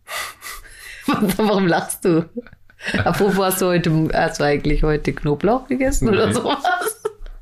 [1.07, 2.29] Warum lachst du?
[3.05, 6.33] Apropos, hast du heute, hast du eigentlich heute Knoblauch gegessen oder Nee.
[6.35, 6.59] sowas?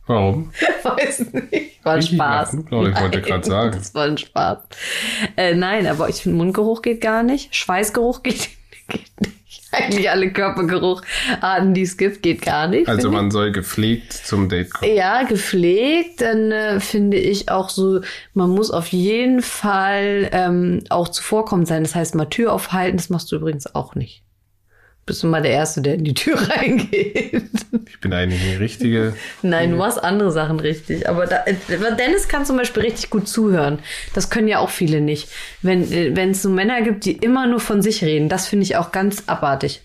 [0.07, 0.53] Warum?
[0.85, 1.85] Weiß nicht.
[1.85, 2.51] War ein Richtig Spaß.
[2.53, 3.73] Knoblauch, ich wollte grad sagen.
[3.77, 4.59] Das war ein Spaß.
[5.37, 7.55] Äh, nein, aber ich finde, Mundgeruch geht gar nicht.
[7.55, 8.49] Schweißgeruch geht,
[8.89, 9.36] geht nicht.
[9.77, 12.89] Eigentlich alle Körpergerucharten, die es gibt, geht gar nicht.
[12.89, 14.91] Also man soll gepflegt zum Date kommen.
[14.91, 14.97] ich.
[14.97, 18.01] ja, gepflegt, dann äh, finde ich auch so,
[18.35, 21.83] man muss auf jeden Fall ähm, auch zuvorkommend sein.
[21.83, 24.26] Das heißt, mal Tür aufhalten, das machst du übrigens auch nicht.
[25.07, 27.43] Bist du mal der Erste, der in die Tür reingeht.
[27.89, 29.15] Ich bin eigentlich eine richtige.
[29.41, 31.09] Nein, du machst andere Sachen richtig.
[31.09, 31.55] Aber da, äh,
[31.97, 33.79] Dennis kann zum Beispiel richtig gut zuhören.
[34.15, 35.29] Das können ja auch viele nicht.
[35.63, 38.65] Wenn äh, wenn es so Männer gibt, die immer nur von sich reden, das finde
[38.65, 39.83] ich auch ganz abartig.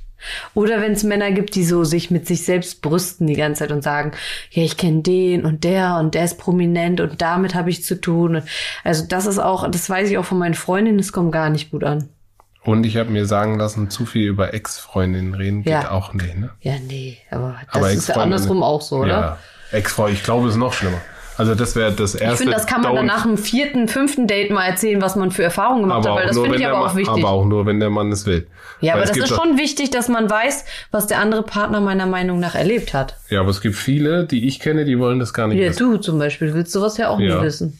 [0.54, 3.72] Oder wenn es Männer gibt, die so sich mit sich selbst brüsten die ganze Zeit
[3.72, 4.12] und sagen,
[4.52, 8.00] ja, ich kenne den und der und der ist prominent und damit habe ich zu
[8.00, 8.42] tun.
[8.84, 11.72] Also das ist auch, das weiß ich auch von meinen Freundinnen, das kommt gar nicht
[11.72, 12.10] gut an.
[12.64, 15.92] Und ich habe mir sagen lassen, zu viel über Ex-Freundinnen reden geht Ja.
[15.92, 16.52] auch nicht, ne?
[16.62, 19.08] Ja, nee, aber das Aber ist ja andersrum auch so, oder?
[19.08, 19.38] Ja.
[19.72, 20.98] Ex-Freund, ich glaube, es ist noch schlimmer.
[21.38, 22.34] Also das wäre das erste.
[22.34, 25.32] Ich finde, das kann man dann nach dem vierten, fünften Date mal erzählen, was man
[25.32, 27.10] für Erfahrungen gemacht hat, weil das finde ich aber auch wichtig.
[27.10, 28.46] aber auch nur, wenn der Mann es will.
[28.80, 32.06] ja, Weil aber das ist schon wichtig, dass man weiß, was der andere Partner meiner
[32.06, 33.16] Meinung nach erlebt hat.
[33.30, 35.92] Ja, aber es gibt viele, die ich kenne, die wollen das gar nicht Ja, wissen.
[35.94, 37.38] du zum Beispiel willst sowas ja auch Ja.
[37.40, 37.80] nie wissen.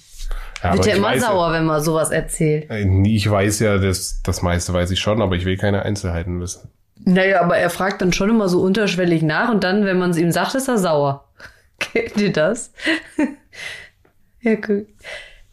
[0.64, 2.70] Ja, Wird ja ich immer weiß sauer, wenn man sowas erzählt.
[2.70, 6.40] Ja, ich weiß ja, das, das meiste weiß ich schon, aber ich will keine Einzelheiten
[6.40, 6.70] wissen.
[7.04, 10.18] Naja, aber er fragt dann schon immer so unterschwellig nach und dann, wenn man es
[10.18, 11.28] ihm sagt, ist er sauer.
[11.80, 12.72] Kennt ihr das?
[14.42, 14.88] ja, gut.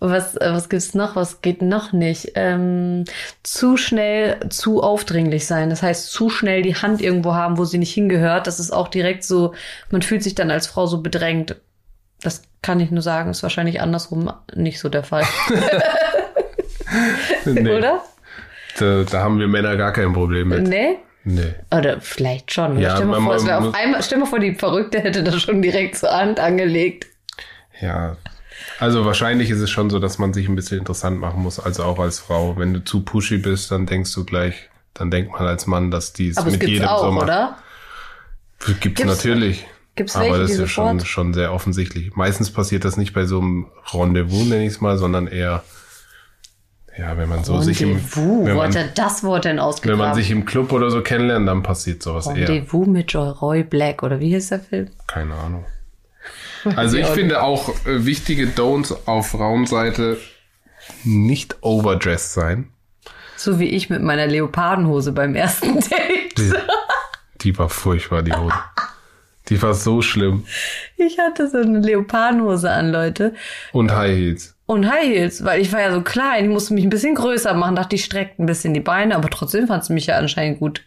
[0.00, 1.16] Was, äh, was gibt's noch?
[1.16, 2.32] Was geht noch nicht?
[2.36, 3.04] Ähm,
[3.42, 5.70] zu schnell, zu aufdringlich sein.
[5.70, 8.46] Das heißt, zu schnell die Hand irgendwo haben, wo sie nicht hingehört.
[8.46, 9.54] Das ist auch direkt so,
[9.90, 11.56] man fühlt sich dann als Frau so bedrängt.
[12.22, 15.24] Das kann ich nur sagen, ist wahrscheinlich andersrum nicht so der Fall.
[17.44, 18.02] Nee, Oder?
[18.78, 20.66] Da, da haben wir Männer gar kein Problem mit.
[20.68, 20.96] Nee?
[21.24, 21.54] Nee.
[21.70, 22.78] Oder vielleicht schon.
[22.78, 25.61] Ja, stell, mal vor, man auf einmal, stell mal vor, die Verrückte hätte das schon
[25.61, 27.07] direkt zur Hand angelegt.
[27.81, 28.16] Ja.
[28.78, 31.83] Also wahrscheinlich ist es schon so, dass man sich ein bisschen interessant machen muss, also
[31.85, 32.57] auch als Frau.
[32.57, 36.12] Wenn du zu pushy bist, dann denkst du gleich, dann denkt man als Mann, dass
[36.12, 37.24] die es mit jedem auch, so macht.
[37.24, 37.59] oder?
[38.66, 39.66] Gibt's, Gibt's- natürlich.
[39.98, 42.16] Gibt's Aber welche, das die ist ja schon, schon sehr offensichtlich.
[42.16, 45.62] Meistens passiert das nicht bei so einem Rendezvous, nenne ich es mal, sondern eher,
[46.96, 49.56] ja, wenn man so sich im, Rendezvous, wenn wo man, hat er das Wort denn
[49.56, 49.98] wenn ausgegraben?
[49.98, 52.48] man sich im Club oder so kennenlernt, dann passiert sowas eher.
[52.48, 54.88] Rendezvous mit Joy Roy Black, oder wie hieß der Film?
[55.06, 55.66] Keine Ahnung.
[56.76, 60.18] Also ich finde auch äh, wichtige Don'ts auf Raumseite
[61.04, 62.70] nicht overdressed sein.
[63.37, 66.38] So wie ich mit meiner Leopardenhose beim ersten Date.
[66.38, 66.52] Die,
[67.40, 68.54] die war furchtbar, die Hose.
[69.48, 70.44] Die war so schlimm.
[70.96, 73.34] Ich hatte so eine Leopardenhose an, Leute.
[73.72, 74.56] Und High Heels.
[74.66, 77.54] Und High Heels, weil ich war ja so klein, ich musste mich ein bisschen größer
[77.54, 80.58] machen, dachte, ich streckt ein bisschen die Beine, aber trotzdem fand sie mich ja anscheinend
[80.58, 80.82] gut.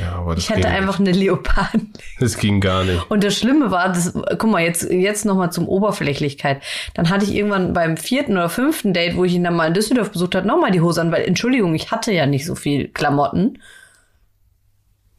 [0.00, 1.92] Ja, aber das Ich hatte einfach eine Leoparden.
[1.92, 2.16] Nicht.
[2.18, 3.08] Das ging gar nicht.
[3.10, 6.60] Und das Schlimme war, das, guck mal, jetzt, jetzt nochmal zum Oberflächlichkeit.
[6.94, 9.74] Dann hatte ich irgendwann beim vierten oder fünften Date, wo ich ihn dann mal in
[9.74, 12.88] Düsseldorf besucht habe, nochmal die Hose an, weil, Entschuldigung, ich hatte ja nicht so viel
[12.88, 13.60] Klamotten.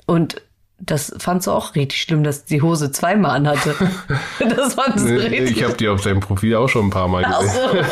[0.05, 0.41] Und
[0.77, 3.75] Das fandst du auch richtig schlimm, dass die Hose zweimal anhatte.
[4.39, 5.57] das fandst du richtig.
[5.57, 7.49] Ich habe die auf deinem Profil auch schon ein paar Mal gesehen.
[7.53, 7.79] so.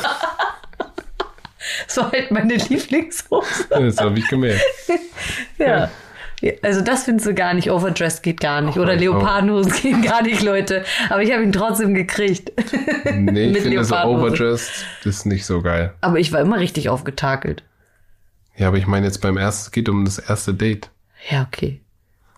[1.88, 3.66] Das war halt meine Lieblingshose.
[3.70, 4.62] Das habe ich gemerkt.
[5.58, 5.90] Ja.
[6.62, 7.72] Also das findest du gar nicht.
[7.72, 8.78] Overdressed geht gar nicht.
[8.78, 9.00] Oder Oh, oh.
[9.00, 10.84] Leopardenhosen gehen gar nicht, Leute.
[11.10, 12.52] Aber ich habe ihn trotzdem gekriegt.
[13.06, 14.20] Nee, ich finde so Leopardenhose.
[14.28, 15.94] overdressed ist nicht so geil.
[16.02, 17.64] Aber ich war immer richtig aufgetakelt.
[18.58, 20.90] Ja, aber ich meine jetzt beim ersten, es geht um das erste Date.
[21.30, 21.80] Ja, okay.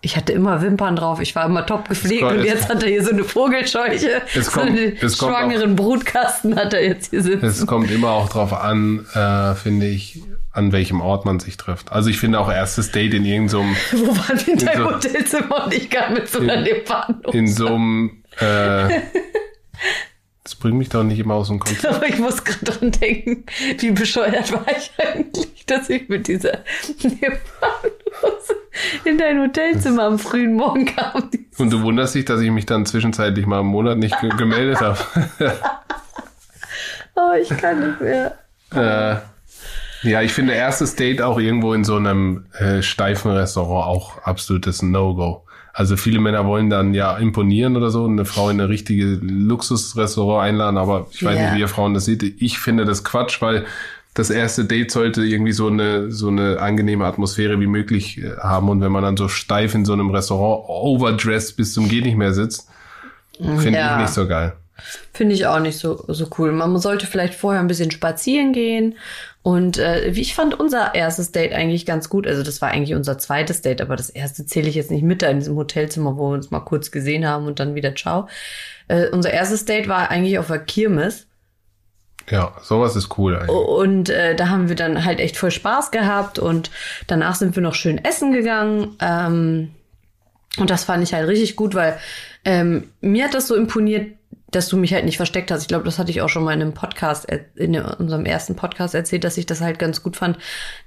[0.05, 2.89] Ich hatte immer Wimpern drauf, ich war immer top gepflegt kommt- und jetzt hat er
[2.89, 7.09] hier so eine Vogelscheuche, Es so kommt- einen es kommt schwangeren Brutkasten hat er jetzt
[7.09, 7.43] hier sitzen.
[7.43, 11.91] Es kommt immer auch drauf an, äh, finde ich, an welchem Ort man sich trifft.
[11.91, 15.65] Also ich finde auch erstes Date in irgendeinem, Wo waren wir in deinem so- Hotelzimmer
[15.65, 17.37] und ich kam mit so einer In- Leopardenhose.
[17.37, 18.89] in so einem, äh,
[20.45, 21.87] das bringt mich doch nicht immer aus dem Konzept.
[21.87, 23.45] Aber ich muss gerade dran denken,
[23.79, 26.59] wie bescheuert war ich eigentlich, dass ich mit dieser
[27.01, 28.55] Leopardenhose
[29.03, 31.29] in dein Hotelzimmer am frühen Morgen kam.
[31.57, 34.79] Und du wunderst dich, dass ich mich dann zwischenzeitlich mal einen Monat nicht ge gemeldet
[34.79, 34.99] habe.
[37.17, 38.37] Oh, ich kann nicht mehr.
[40.03, 44.21] äh, ja, ich finde erstes Date auch irgendwo in so einem äh, steifen Restaurant auch
[44.23, 45.44] absolutes No-Go.
[45.77, 49.19] Also viele Männer wollen dann ja imponieren oder so und eine Frau in eine richtige
[49.21, 51.41] Luxusrestaurant einladen, aber ich weiß Ja.
[51.45, 52.23] nicht, wie ihr Frauen das seht.
[52.41, 53.65] Ich finde das Quatsch, weil
[54.13, 58.69] das erste Date sollte irgendwie so eine so eine angenehme Atmosphäre wie möglich äh, haben
[58.69, 62.15] und wenn man dann so steif in so einem Restaurant overdressed bis zum geht nicht
[62.17, 62.69] mehr sitzt,
[63.37, 63.95] finde Ja.
[63.97, 64.53] ich nicht so geil.
[65.13, 66.53] Finde ich auch nicht so, so cool.
[66.53, 68.95] Man sollte vielleicht vorher ein bisschen spazieren gehen.
[69.45, 72.25] Und äh, wie ich fand unser erstes Date eigentlich ganz gut.
[72.25, 75.21] Also das war eigentlich unser zweites Date, aber das erste zähle ich jetzt nicht mit
[75.21, 78.27] da in diesem Hotelzimmer, wo wir uns mal kurz gesehen haben und dann wieder ciao.
[78.87, 81.27] Äh, unser erstes Date war eigentlich auf der Kirmes.
[82.27, 83.51] Ja, sowas ist cool eigentlich.
[83.51, 86.71] Und äh, da haben wir dann halt echt voll Spaß gehabt und
[87.05, 88.95] danach sind wir noch schön essen gegangen.
[88.99, 89.75] Ähm,
[90.57, 91.99] und das fand ich halt richtig gut, weil
[92.45, 94.13] ähm, mir hat das so imponiert,
[94.55, 95.61] dass du mich halt nicht versteckt hast.
[95.63, 98.55] Ich glaube, das hatte ich auch schon mal in einem Podcast, er- in unserem ersten
[98.55, 100.37] Podcast erzählt, dass ich das halt ganz gut fand,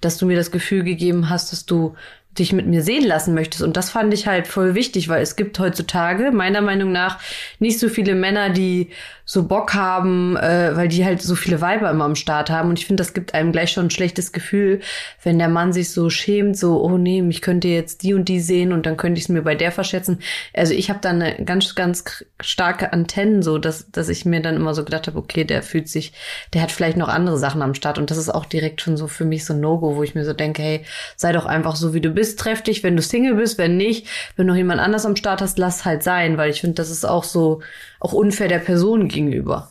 [0.01, 1.95] dass du mir das Gefühl gegeben hast, dass du
[2.39, 3.63] dich mit mir sehen lassen möchtest.
[3.63, 7.19] Und das fand ich halt voll wichtig, weil es gibt heutzutage meiner Meinung nach
[7.59, 8.91] nicht so viele Männer, die
[9.31, 12.71] so Bock haben, äh, weil die halt so viele Weiber immer am Start haben.
[12.71, 14.81] Und ich finde, das gibt einem gleich schon ein schlechtes Gefühl,
[15.23, 18.41] wenn der Mann sich so schämt, so, oh nee, ich könnte jetzt die und die
[18.41, 20.21] sehen und dann könnte ich es mir bei der verschätzen.
[20.55, 24.57] Also ich habe dann eine ganz, ganz starke Antennen, so dass, dass ich mir dann
[24.57, 26.15] immer so gedacht habe, okay, der fühlt sich,
[26.55, 27.99] der hat vielleicht noch andere Sachen am Start.
[27.99, 30.25] Und das ist auch direkt schon so für mich so ein No-Go, wo ich mir
[30.25, 30.85] so denke, hey,
[31.17, 34.07] sei doch einfach so, wie du bist, treff dich, wenn du Single bist, wenn nicht,
[34.37, 37.05] wenn noch jemand anders am Start hast, lass halt sein, weil ich finde, das ist
[37.05, 37.63] auch so,
[38.01, 39.71] auch unfair der Person gegenüber.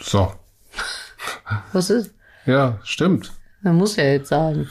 [0.00, 0.32] So.
[1.72, 2.14] Was ist?
[2.46, 3.32] Ja, stimmt.
[3.62, 4.68] Man muss ja jetzt sagen.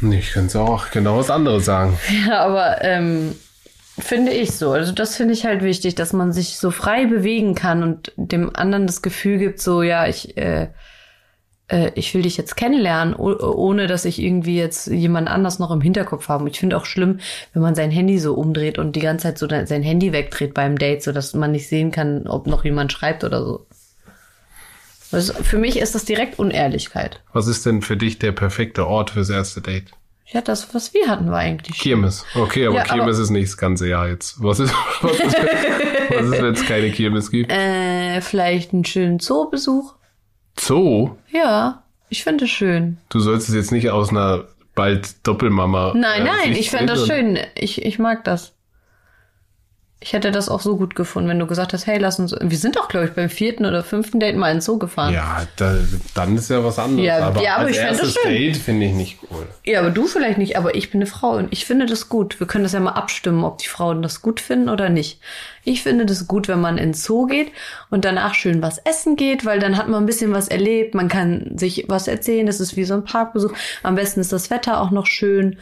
[0.00, 1.98] Ich könnte auch genau was anderes sagen.
[2.26, 3.34] Ja, aber ähm,
[3.98, 4.72] finde ich so.
[4.72, 8.54] Also das finde ich halt wichtig, dass man sich so frei bewegen kann und dem
[8.54, 10.68] anderen das Gefühl gibt, so ja, ich äh,
[11.68, 15.70] äh, ich will dich jetzt kennenlernen, oh- ohne dass ich irgendwie jetzt jemand anders noch
[15.70, 16.48] im Hinterkopf habe.
[16.48, 17.20] Ich finde auch schlimm,
[17.52, 20.78] wenn man sein Handy so umdreht und die ganze Zeit so sein Handy wegdreht beim
[20.78, 23.66] Date, so dass man nicht sehen kann, ob noch jemand schreibt oder so.
[25.10, 27.20] Das, für mich ist das direkt Unehrlichkeit.
[27.32, 29.92] Was ist denn für dich der perfekte Ort fürs erste Date?
[30.26, 31.78] Ja, das, was wir hatten, war eigentlich.
[31.78, 32.24] Kirmes.
[32.34, 34.42] Okay, aber Ja, Kirmes ist nicht das ganze Jahr jetzt.
[34.42, 34.72] Was ist,
[35.02, 37.52] was ist, was ist wenn es keine Kirmes gibt?
[37.52, 39.94] Äh, vielleicht einen schönen Zoobesuch.
[40.58, 41.16] Zoo?
[41.30, 42.98] Ja, ich finde es schön.
[43.08, 45.92] Du sollst es jetzt nicht aus einer bald Doppelmama.
[45.94, 47.38] Nein, äh, nein, ich finde das schön.
[47.54, 48.54] Ich, ich mag das.
[50.04, 52.36] Ich hätte das auch so gut gefunden, wenn du gesagt hast, hey, lass uns.
[52.38, 55.14] Wir sind doch, glaube ich, beim vierten oder fünften Date mal ins Zoo gefahren.
[55.14, 55.78] Ja, da,
[56.14, 57.06] dann ist ja was anderes.
[57.06, 58.30] Ja, aber ja, aber als ich fänd das schön.
[58.30, 59.46] Date finde ich nicht cool.
[59.64, 62.38] Ja, aber du vielleicht nicht, aber ich bin eine Frau und ich finde das gut.
[62.38, 65.20] Wir können das ja mal abstimmen, ob die Frauen das gut finden oder nicht.
[65.64, 67.50] Ich finde das gut, wenn man ins Zoo geht
[67.88, 71.08] und danach schön was essen geht, weil dann hat man ein bisschen was erlebt, man
[71.08, 73.54] kann sich was erzählen, das ist wie so ein Parkbesuch.
[73.82, 75.56] Am besten ist das Wetter auch noch schön.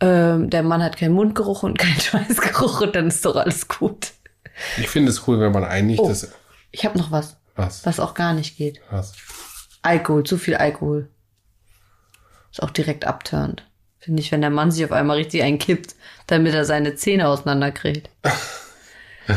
[0.00, 4.12] Ähm, der Mann hat keinen Mundgeruch und keinen Schweißgeruch und dann ist doch alles gut.
[4.78, 6.08] Ich finde es cool, wenn man eigentlich Oh.
[6.08, 6.28] das.
[6.70, 7.84] Ich habe noch was, Was?
[7.86, 8.80] was auch gar nicht geht.
[8.90, 9.12] Was?
[9.82, 11.08] Alkohol, zu viel Alkohol.
[12.52, 13.66] Ist auch direkt abturnt.
[13.98, 15.94] Finde ich, wenn der Mann sich auf einmal richtig einkippt,
[16.26, 18.08] damit er seine Zähne auseinanderkriegt.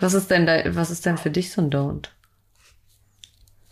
[0.00, 2.06] was ist denn da, was ist denn für dich so ein Don't?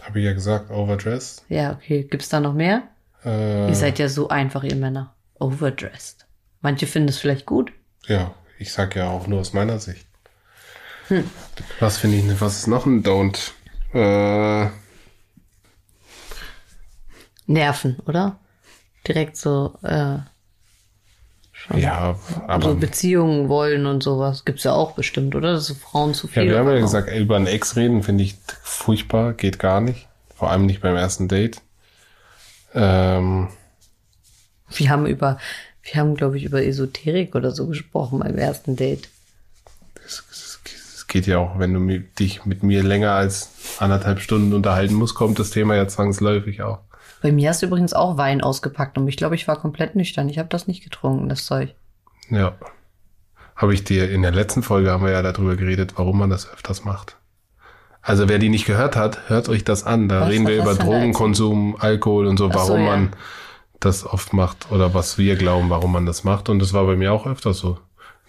[0.02, 1.44] Habe ich ja gesagt, overdressed.
[1.48, 2.04] Ja, okay.
[2.04, 2.82] Gibt's da noch mehr?
[3.24, 5.14] Äh, Ihr seid ja so einfach, ihr Männer.
[5.38, 6.26] Overdressed.
[6.60, 7.72] Manche finden es vielleicht gut.
[8.06, 10.06] ja, ich sag ja auch nur aus meiner Sicht.
[11.08, 11.30] Hm.
[11.78, 13.52] Was finde ich, was ist noch ein Don't?
[13.92, 14.70] Äh,
[17.46, 18.38] Nerven, oder?
[19.06, 20.18] Direkt so, äh,
[21.52, 21.78] Schon.
[21.78, 22.62] Ja, aber.
[22.70, 24.44] so Beziehungen wollen und sowas.
[24.44, 25.52] Gibt's ja auch bestimmt, oder?
[25.52, 28.24] Dass so Frauen zu viel Ja, wir haben ja gesagt, über einen Ex reden finde
[28.24, 30.06] ich furchtbar, geht gar nicht.
[30.34, 31.62] Vor allem nicht beim ersten Date.
[32.74, 33.48] Ähm,
[34.76, 35.38] Wir haben über,
[35.82, 39.08] wir haben, glaube ich, über Esoterik oder so gesprochen beim ersten Date.
[40.04, 40.60] es, es,
[40.94, 44.94] es geht ja auch, wenn du mit, dich mit mir länger als anderthalb Stunden unterhalten
[44.94, 46.78] musst, kommt das Thema ja zwangsläufig auch.
[47.22, 50.28] Bei mir hast du übrigens auch Wein ausgepackt und ich glaube, ich war komplett nüchtern.
[50.28, 51.74] Ich habe das nicht getrunken, das Zeug.
[52.30, 52.54] Ja.
[53.54, 56.50] Habe ich dir in der letzten Folge haben wir ja darüber geredet, warum man das
[56.52, 57.16] öfters macht.
[58.02, 60.08] Also wer die nicht gehört hat, hört euch das an.
[60.08, 62.90] Da Was- reden wir über Drogenkonsum, Alkohol und so, Ach so, warum ja.
[62.90, 63.10] man
[63.80, 66.48] das oft macht oder was wir glauben, warum man das macht.
[66.48, 67.78] Und das war bei mir auch öfters so.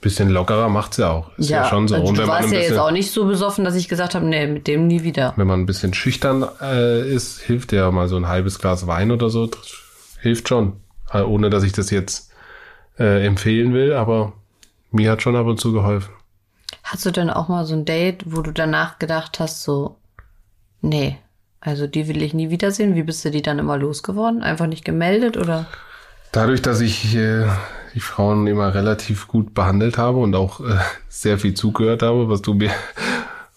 [0.02, 1.38] bisschen lockerer macht's ja auch.
[1.38, 1.96] Ist ja, schon so.
[1.96, 3.88] also Und du wenn man, warst ein ja jetzt auch nicht so besoffen, dass ich
[3.88, 5.34] gesagt habe, nee, mit dem nie wieder.
[5.36, 9.12] wenn man ein bisschen schüchtern äh, ist, hilft ja mal so ein halbes Glas Wein
[9.12, 9.50] oder so.
[10.22, 10.82] Hilft schon.
[11.12, 12.32] Äh, Ohne dass ich das jetzt
[13.00, 14.34] äh, empfehlen will, aber
[14.92, 16.14] mir hat schon ab und zu geholfen.
[16.84, 19.98] Hast du denn auch mal so ein Date, wo du danach gedacht hast, so,
[20.82, 21.18] nee,
[21.68, 22.96] also die will ich nie wiedersehen?
[22.96, 24.42] Wie bist du die dann immer losgeworden?
[24.42, 25.66] Einfach nicht gemeldet oder?
[26.32, 27.46] Dadurch, dass ich äh,
[27.94, 30.78] die Frauen immer relativ gut behandelt habe und auch äh,
[31.10, 32.72] sehr viel zugehört habe, was du mir,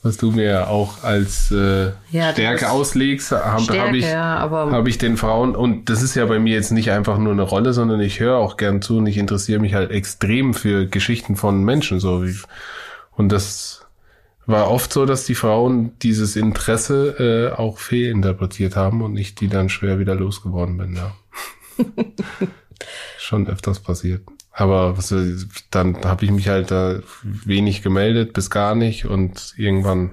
[0.03, 4.99] was du mir auch als äh, Ja, Stärke auslegst, habe hab ich, ja, habe ich
[4.99, 8.01] den Frauen und das ist ja bei mir jetzt nicht einfach nur eine Rolle, sondern
[8.01, 12.01] ich höre auch gern zu und ich interessiere mich halt extrem für Geschichten von Menschen
[12.01, 12.35] so wie
[13.13, 13.80] und das
[14.51, 19.49] war oft so, dass die Frauen dieses Interesse äh, auch fehlinterpretiert haben und ich die
[19.49, 21.13] dann schwer wieder losgeworden bin, ja.
[23.19, 24.23] Schon öfters passiert.
[24.53, 25.15] Aber was,
[25.71, 29.05] dann habe ich mich halt da wenig gemeldet, bis gar nicht.
[29.07, 30.11] Und irgendwann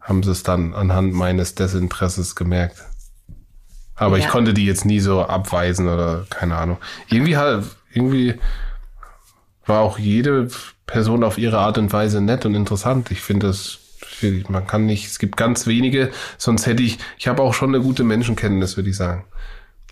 [0.00, 2.84] haben sie es dann anhand meines Desinteresses gemerkt.
[3.96, 4.30] Aber ich Ja.
[4.30, 6.78] konnte die jetzt nie so abweisen oder keine Ahnung.
[7.08, 8.34] Irgendwie halt, irgendwie
[9.66, 10.48] war auch jede
[10.86, 13.10] Person auf ihre Art und Weise nett und interessant.
[13.10, 13.78] Ich finde das,
[14.48, 17.82] man kann nicht, es gibt ganz wenige, sonst hätte ich, ich habe auch schon eine
[17.82, 19.24] gute Menschenkenntnis, würde ich sagen.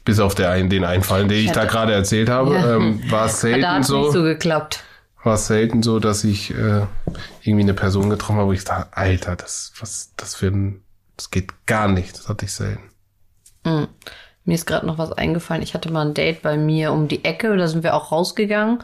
[0.05, 2.77] Bis auf der einen, den Einfallen, den ich da gerade erzählt habe, Ja.
[2.77, 4.83] ähm, war es selten so, nicht so geklappt.
[5.23, 6.83] war es selten so, dass ich äh,
[7.43, 10.83] irgendwie eine Person getroffen habe, wo ich dachte, Alter, das, was, das für ein,
[11.17, 12.19] das geht gar nicht.
[12.19, 12.83] Das hatte ich selten.
[13.65, 13.89] Mhm.
[14.45, 15.63] Mir ist gerade noch was eingefallen.
[15.63, 18.83] Ich hatte mal ein Date bei mir um die Ecke, da sind wir auch rausgegangen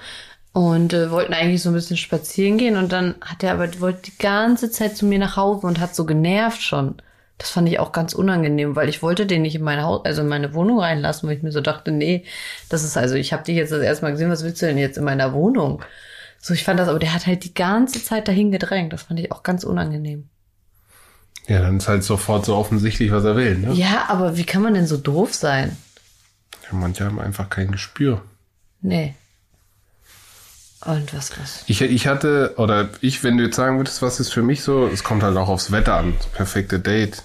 [0.58, 4.10] und äh, wollten eigentlich so ein bisschen spazieren gehen und dann hat er aber wollte
[4.10, 6.96] die ganze Zeit zu mir nach Hause und hat so genervt schon.
[7.38, 10.22] Das fand ich auch ganz unangenehm, weil ich wollte den nicht in mein Haus, also
[10.22, 12.24] in meine Wohnung reinlassen, weil ich mir so dachte, nee,
[12.68, 14.78] das ist also, ich habe dich jetzt das erste Mal gesehen, was willst du denn
[14.78, 15.80] jetzt in meiner Wohnung?
[16.40, 18.92] So, ich fand das, aber der hat halt die ganze Zeit dahin gedrängt.
[18.92, 20.28] Das fand ich auch ganz unangenehm.
[21.46, 23.58] Ja, dann ist halt sofort so offensichtlich, was er will.
[23.58, 23.72] Ne?
[23.74, 25.76] Ja, aber wie kann man denn so doof sein?
[26.64, 28.22] Ja, manche haben einfach kein Gespür.
[28.82, 29.14] Nee.
[30.86, 31.64] Und was, was?
[31.66, 34.86] Ich, ich hatte, oder ich, wenn du jetzt sagen würdest, was ist für mich so,
[34.86, 36.14] es kommt halt auch aufs Wetter an.
[36.18, 37.22] Das perfekte Date.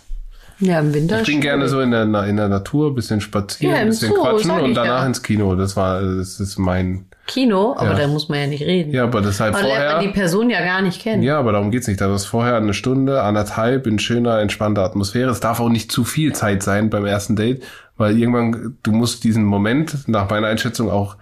[0.59, 1.19] Ja, im Winter.
[1.21, 4.21] Ich bin gerne so in der, in der Natur, bisschen spazieren, Ja, im bisschen Zoo,
[4.21, 5.05] quatschen und danach ja.
[5.05, 5.55] ins Kino.
[5.55, 7.99] Das war, das ist mein, Kino, aber Ja.
[7.99, 8.91] da muss man ja nicht reden.
[8.91, 9.91] ja, aber das ist man lernt vorher.
[9.93, 11.23] man die Person ja gar nicht kennen.
[11.23, 12.01] Ja, aber darum geht's nicht.
[12.01, 15.29] Da ist vorher eine Stunde, anderthalb in schöner, entspannter Atmosphäre.
[15.31, 17.63] Es darf auch nicht zu viel Zeit sein beim ersten Date,
[17.97, 21.15] weil irgendwann, du musst diesen Moment, nach meiner Einschätzung auch,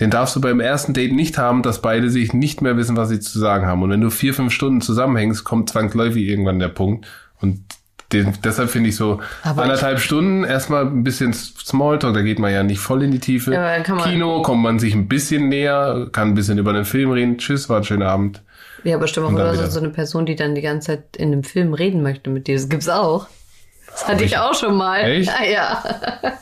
[0.00, 3.08] den darfst du beim ersten Date nicht haben, dass beide sich nicht mehr wissen, was
[3.08, 3.82] sie zu sagen haben.
[3.82, 7.06] Und wenn du vier, fünf Stunden zusammenhängst, kommt zwangsläufig irgendwann der Punkt.
[7.40, 7.60] Und
[8.12, 12.52] den, deshalb finde ich so Aber anderthalb Stunden erstmal ein bisschen Smalltalk, da geht man
[12.52, 13.52] ja nicht voll in die Tiefe.
[13.52, 17.38] Ja, Kino kommt man sich ein bisschen näher, kann ein bisschen über den Film reden.
[17.38, 18.42] Tschüss, war ein schöner Abend.
[18.84, 21.32] Ja, aber stimmt auch, oder so, so eine Person, die dann die ganze Zeit in
[21.32, 22.54] einem Film reden möchte mit dir.
[22.54, 23.26] Das gibt's auch.
[23.90, 25.00] Das hatte ich- ich auch schon mal.
[25.00, 25.28] Echt?
[25.50, 25.82] Ja,
[26.22, 26.32] ja.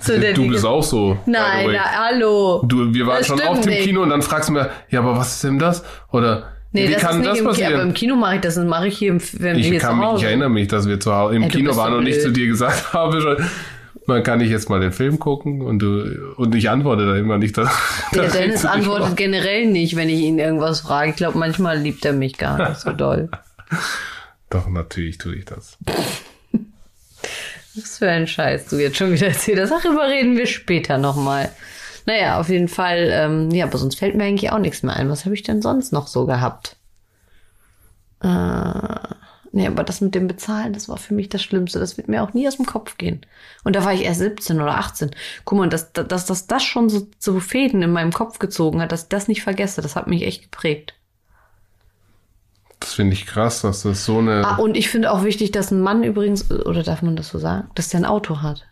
[0.00, 1.18] So du bist auch so.
[1.26, 2.62] Nein, na, hallo.
[2.66, 3.84] Du, wir waren Das schon auf dem nicht.
[3.84, 5.84] Kino und dann fragst du mir, ja, aber was ist denn das?
[6.12, 7.88] Oder Nee, wie das kann ist nicht das im Kino, aber passieren?
[7.88, 10.08] im Kino mache ich das, das mache ich hier, im, wenn Ich wir kann mich,
[10.16, 12.32] ich erinnere mich, dass wir zu Hause im Ey, Kino waren so und ich zu
[12.32, 13.36] dir gesagt habe schon,
[14.06, 17.38] man kann ich jetzt mal den Film gucken und du und ich antworte da immer
[17.38, 17.56] nicht.
[17.56, 17.70] Da,
[18.12, 19.16] da Der Dennis antwortet auf.
[19.16, 21.10] generell nicht, wenn ich ihn irgendwas frage.
[21.10, 23.28] Ich glaube, manchmal liebt er mich gar nicht so doll.
[24.50, 25.78] Doch, natürlich tue ich das.
[27.76, 29.72] Was für ein Scheiß du jetzt schon wieder erzählst.
[29.72, 31.50] Darüber reden wir später nochmal.
[32.06, 35.08] Naja, auf jeden Fall, ähm, ja, aber sonst fällt mir eigentlich auch nichts mehr ein.
[35.08, 36.76] Was habe ich denn sonst noch so gehabt?
[38.22, 39.08] Äh,
[39.52, 41.78] nee, aber das mit dem Bezahlen, das war für mich das Schlimmste.
[41.78, 43.24] Das wird mir auch nie aus dem Kopf gehen.
[43.64, 45.10] Und da war ich erst 17 oder 18.
[45.44, 48.82] Guck mal, dass, dass, dass, dass das schon so, so Fäden in meinem Kopf gezogen
[48.82, 50.94] hat, dass ich das nicht vergesse, das hat mich echt geprägt.
[52.84, 54.44] Das finde ich krass, dass das so eine.
[54.46, 57.38] Ah, und ich finde auch wichtig, dass ein Mann übrigens, oder darf man das so
[57.38, 58.66] sagen, dass der ein Auto hat.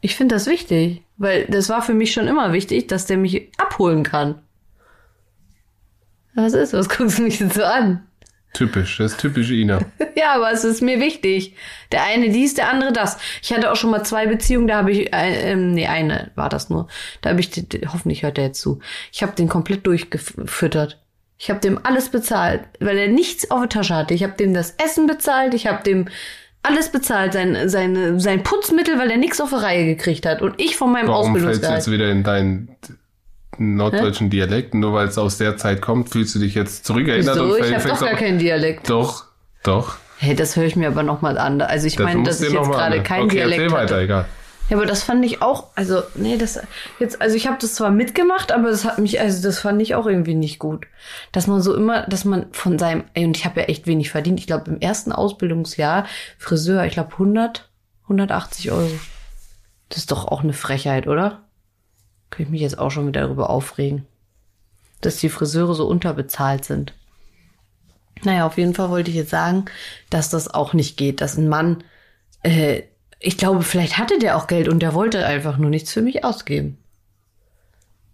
[0.00, 3.50] Ich finde das wichtig, weil das war für mich schon immer wichtig, dass der mich
[3.58, 4.36] abholen kann.
[6.36, 6.74] Was ist?
[6.74, 8.06] Was guckst du mich jetzt so an?
[8.52, 9.80] Typisch, das ist typisch Ina.
[10.14, 11.54] Ja, aber es ist mir wichtig.
[11.92, 13.18] Der eine dies, der andere das.
[13.40, 16.48] Ich hatte auch schon mal zwei Beziehungen, da habe ich, äh, ähm, nee, eine war
[16.48, 16.88] das nur.
[17.20, 17.50] Da habe ich,
[17.92, 18.80] hoffentlich hört er jetzt zu.
[19.12, 21.00] Ich habe den komplett durchgefüttert.
[21.38, 24.12] Ich habe dem alles bezahlt, weil er nichts auf der Tasche hatte.
[24.12, 26.08] Ich habe dem das Essen bezahlt, ich habe dem
[26.64, 30.42] alles bezahlt, sein, seine, sein Putzmittel, weil er nichts auf die Reihe gekriegt hat.
[30.42, 31.76] Und ich von meinem Warum fällst du Ausbildungsgehalt.
[31.78, 32.76] jetzt wieder in deinen
[33.56, 34.74] norddeutschen Dialekt?
[34.74, 37.54] Nur weil es aus der Zeit kommt, fühlst du dich jetzt zurückerinnert Wieso?
[37.54, 38.90] und Ich habe doch gar keinen Dialekt.
[38.90, 39.26] Doch,
[39.62, 39.96] doch.
[40.18, 41.60] Hey, das höre ich mir aber noch mal an.
[41.60, 43.02] Also ich Das meine, dass ich jetzt gerade anhören.
[43.04, 43.82] kein okay, Dialekt erzähl hatte.
[43.94, 44.24] weiter, egal.
[44.68, 46.60] Ja, aber das fand ich auch, also, nee, das
[46.98, 49.94] jetzt, also ich habe das zwar mitgemacht, aber das hat mich, also das fand ich
[49.94, 50.86] auch irgendwie nicht gut.
[51.32, 54.10] Dass man so immer, dass man von seinem, ey, und ich habe ja echt wenig
[54.10, 54.38] verdient.
[54.40, 56.06] Ich glaube, im ersten Ausbildungsjahr
[56.38, 57.70] Friseur, ich glaube 100,
[58.04, 58.90] 180 Euro.
[59.88, 61.44] Das ist doch auch eine Frechheit, oder?
[62.30, 64.06] Könnte ich mich jetzt auch schon wieder darüber aufregen.
[65.00, 66.92] Dass die Friseure so unterbezahlt sind.
[68.24, 69.66] Naja, auf jeden Fall wollte ich jetzt sagen,
[70.10, 71.84] dass das auch nicht geht, dass ein Mann,
[72.42, 72.82] äh,
[73.20, 76.24] ich glaube, vielleicht hatte der auch Geld und der wollte einfach nur nichts für mich
[76.24, 76.78] ausgeben.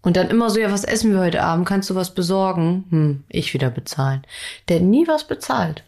[0.02, 1.66] Und dann immer so, ja, was essen wir heute Abend?
[1.66, 2.84] Kannst du was besorgen?
[2.90, 4.22] Hm, ich wieder bezahlen.
[4.68, 5.82] Der hat nie was bezahlt.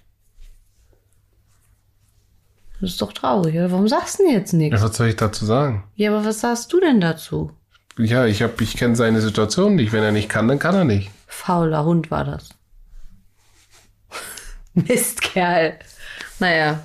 [2.81, 3.71] Das ist doch traurig, oder?
[3.71, 4.81] Warum sagst du denn jetzt nichts?
[4.81, 5.85] Ja, was soll ich dazu sagen?
[5.97, 7.51] Ja, aber was sagst du denn dazu?
[7.99, 9.93] Ja, ich hab, ich kenne seine Situation nicht.
[9.93, 11.11] Wenn er nicht kann, dann kann er nicht.
[11.27, 12.51] Fauler Hund war das.
[14.75, 15.79] Mistkerl.
[16.39, 16.81] Naja,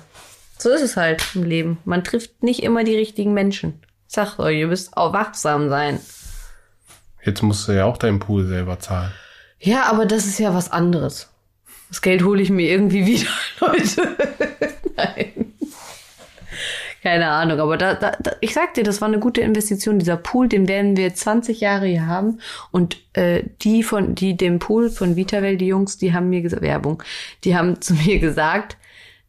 [0.62, 1.78] so ist es halt im Leben.
[1.84, 3.80] Man trifft nicht immer die richtigen Menschen.
[4.08, 5.98] Ich sag euch, ihr müsst auch wachsam sein.
[7.24, 9.12] Jetzt musst du ja auch deinen Pool selber zahlen.
[9.58, 11.30] Ja, aber das ist ja was anderes.
[11.88, 14.16] Das Geld hole ich mir irgendwie wieder, Leute.
[14.96, 15.54] Nein.
[17.02, 19.98] Keine Ahnung, aber da, da, da, ich sag dir, das war eine gute Investition.
[19.98, 22.40] Dieser Pool, den werden wir 20 Jahre hier haben.
[22.70, 26.62] Und äh, die von, die dem Pool von Vitawell, die Jungs, die haben mir gesagt,
[26.62, 27.02] Werbung,
[27.42, 28.76] die haben zu mir gesagt,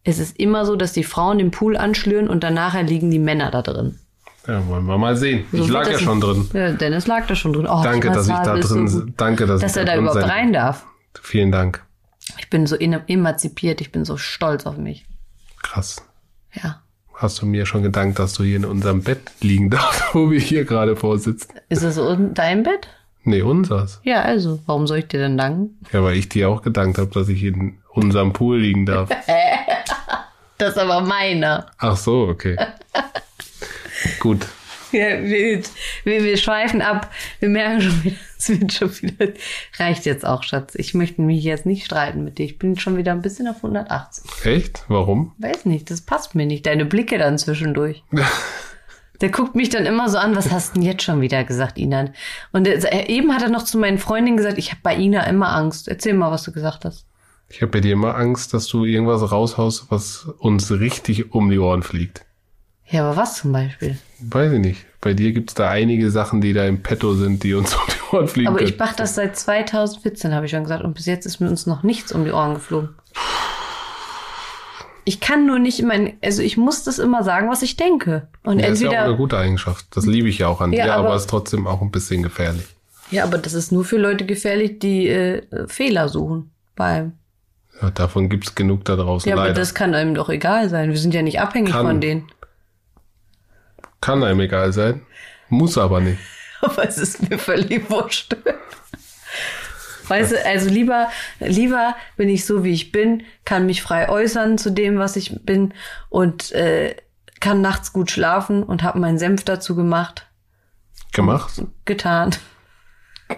[0.04, 3.52] es ist immer so, dass die Frauen den Pool anschlüren und danach liegen die Männer
[3.52, 4.00] da drin.
[4.48, 5.46] Ja, wollen wir mal sehen.
[5.54, 6.50] So ich lag ja das- schon drin.
[6.54, 7.66] Ja, Dennis lag da schon drin.
[7.68, 10.22] Oh, Danke, dass ich da drin, so danke, dass, dass ich er da drin überhaupt
[10.22, 10.86] sein- rein darf.
[11.22, 11.84] Vielen Dank.
[12.40, 15.06] Ich bin so emanzipiert, ich bin so stolz auf mich.
[15.62, 15.98] Krass.
[16.54, 16.82] Ja.
[17.14, 20.40] Hast du mir schon gedankt, dass du hier in unserem Bett liegen darfst, wo wir
[20.40, 21.54] hier gerade vorsitzen?
[21.70, 22.88] Ist es un- dein Bett?
[23.24, 24.02] Nee, unseres.
[24.04, 24.60] Ja, also.
[24.66, 25.78] Warum soll ich dir denn danken?
[25.94, 29.10] Ja, weil ich dir auch gedankt habe, dass ich in unserem Pool liegen darf.
[30.58, 31.68] Das ist aber meiner.
[31.78, 32.58] Ach so, okay.
[34.20, 34.46] Gut.
[34.94, 35.64] Ja, wir,
[36.04, 37.10] wir, wir schweifen ab.
[37.40, 39.34] Wir merken schon wieder, es wird schon wieder.
[39.80, 40.76] Reicht jetzt auch, Schatz.
[40.76, 42.46] Ich möchte mich jetzt nicht streiten mit dir.
[42.46, 44.46] Ich bin schon wieder ein bisschen auf 180.
[44.46, 44.84] Echt?
[44.90, 45.34] Warum?
[45.40, 46.68] Weiß nicht, das passt mir nicht.
[46.68, 48.04] Deine Blicke dann zwischendurch.
[49.22, 51.78] Der guckt mich dann immer so an, was hast du denn jetzt schon wieder gesagt,
[51.78, 52.10] Ina?
[52.52, 55.56] Und er, eben hat er noch zu meinen Freundinnen gesagt, ich habe bei Ina immer
[55.56, 55.88] Angst.
[55.88, 57.06] Erzähl mal, was du gesagt hast.
[57.56, 61.60] Ich habe bei dir immer Angst, dass du irgendwas raushaust, was uns richtig um die
[61.60, 62.26] Ohren fliegt.
[62.88, 63.98] Ja, aber was zum Beispiel?
[64.20, 64.86] Weiß ich nicht.
[65.02, 68.16] Bei dir gibt's da einige Sachen, die da im Petto sind, die uns um die
[68.16, 68.80] Ohren fliegen Aber ich können.
[68.80, 70.84] mache das seit 2014, habe ich schon gesagt.
[70.84, 72.90] Und bis jetzt ist mir uns noch nichts um die Ohren geflogen.
[75.06, 78.28] Ich kann nur nicht mein, also ich muss das immer sagen, was ich denke.
[78.44, 79.86] Und Ja, ist ja auch entweder, eine gute Eigenschaft.
[79.92, 81.92] Das liebe ich ja auch an Ja, dir, aber, aber- es ist trotzdem auch ein
[81.92, 82.66] bisschen gefährlich.
[83.12, 87.14] ja, aber das ist nur für Leute gefährlich, die äh, Fehler suchen beim.
[87.84, 89.28] Ja, davon gibt's genug da draußen.
[89.30, 89.60] Ja, aber leider.
[89.60, 90.90] das kann einem doch egal sein.
[90.90, 91.86] Wir sind ja nicht abhängig Kann.
[91.86, 92.32] von denen.
[94.00, 95.02] Kann einem egal sein.
[95.50, 96.20] Muss aber nicht.
[96.62, 98.38] Aber es ist mir völlig wurscht.
[100.08, 101.10] Weißt du, also lieber,
[101.42, 105.44] lieber bin ich so, wie ich bin, kann mich frei äußern zu dem, was ich
[105.44, 105.74] bin
[106.08, 106.96] und äh,
[107.42, 110.26] kann nachts gut schlafen und habe meinen Senf dazu gemacht,
[111.12, 111.62] Gemacht?
[111.84, 112.34] getan.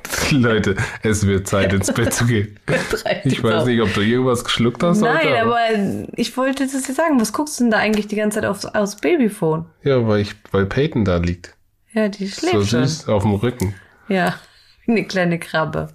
[0.32, 2.60] Leute, es wird Zeit ins Bett zu gehen.
[3.24, 5.58] Ich weiß nicht, ob du irgendwas geschluckt hast Nein, heute, aber
[6.16, 7.20] ich wollte das dir sagen.
[7.20, 9.66] Was guckst du denn da eigentlich die ganze Zeit aufs, aufs Babyphone?
[9.84, 11.56] Ja, weil ich, weil Peyton da liegt.
[11.94, 12.86] Ja, die schläft So schon.
[12.86, 13.76] süß auf dem Rücken.
[14.08, 14.36] Ja,
[14.88, 15.90] eine kleine Krabbe.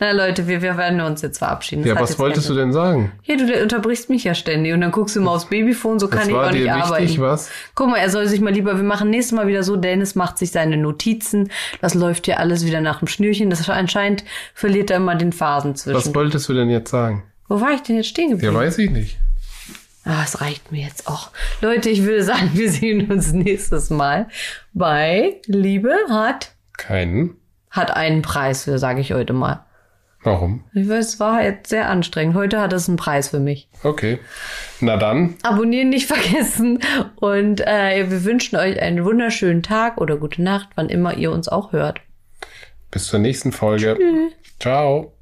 [0.00, 1.82] Na Leute, wir, wir werden uns jetzt verabschieden.
[1.82, 2.62] Das Ja, was wolltest du Ende.
[2.64, 3.12] denn sagen?
[3.24, 6.20] Ja, du unterbrichst mich ja ständig und dann guckst du mal aufs Babyphone, so kann
[6.20, 7.04] Das ich war auch nicht dir arbeiten.
[7.04, 7.50] wichtig, was?
[7.74, 10.38] Guck mal, er soll sich mal lieber, wir machen nächstes Mal wieder so, Dennis macht
[10.38, 11.50] sich seine Notizen,
[11.80, 15.72] das läuft hier alles wieder nach dem Schnürchen, das anscheinend verliert er immer den Phasen
[15.74, 16.14] Was zwischen.
[16.14, 17.24] wolltest du denn jetzt sagen?
[17.48, 18.54] Wo war ich denn jetzt stehen Ja, geblieben?
[18.56, 19.18] weiß ich nicht.
[20.04, 21.30] Ah, es reicht mir jetzt auch.
[21.60, 24.28] Leute, ich würde sagen, wir sehen uns nächstes Mal
[24.72, 27.37] bei Liebe hat, Keinen.
[27.70, 29.64] Hat einen Preis für, sage ich heute mal.
[30.22, 30.64] Warum?
[30.74, 32.34] Ich weiß, es war jetzt sehr anstrengend.
[32.34, 33.68] Heute hat es einen Preis für mich.
[33.84, 34.18] Okay.
[34.80, 35.36] Na dann.
[35.42, 36.80] Abonnieren nicht vergessen.
[37.16, 41.48] Und äh, wir wünschen euch einen wunderschönen Tag oder gute Nacht, wann immer ihr uns
[41.48, 42.00] auch hört.
[42.90, 43.96] Bis zur nächsten Folge.
[44.58, 45.12] Ciao.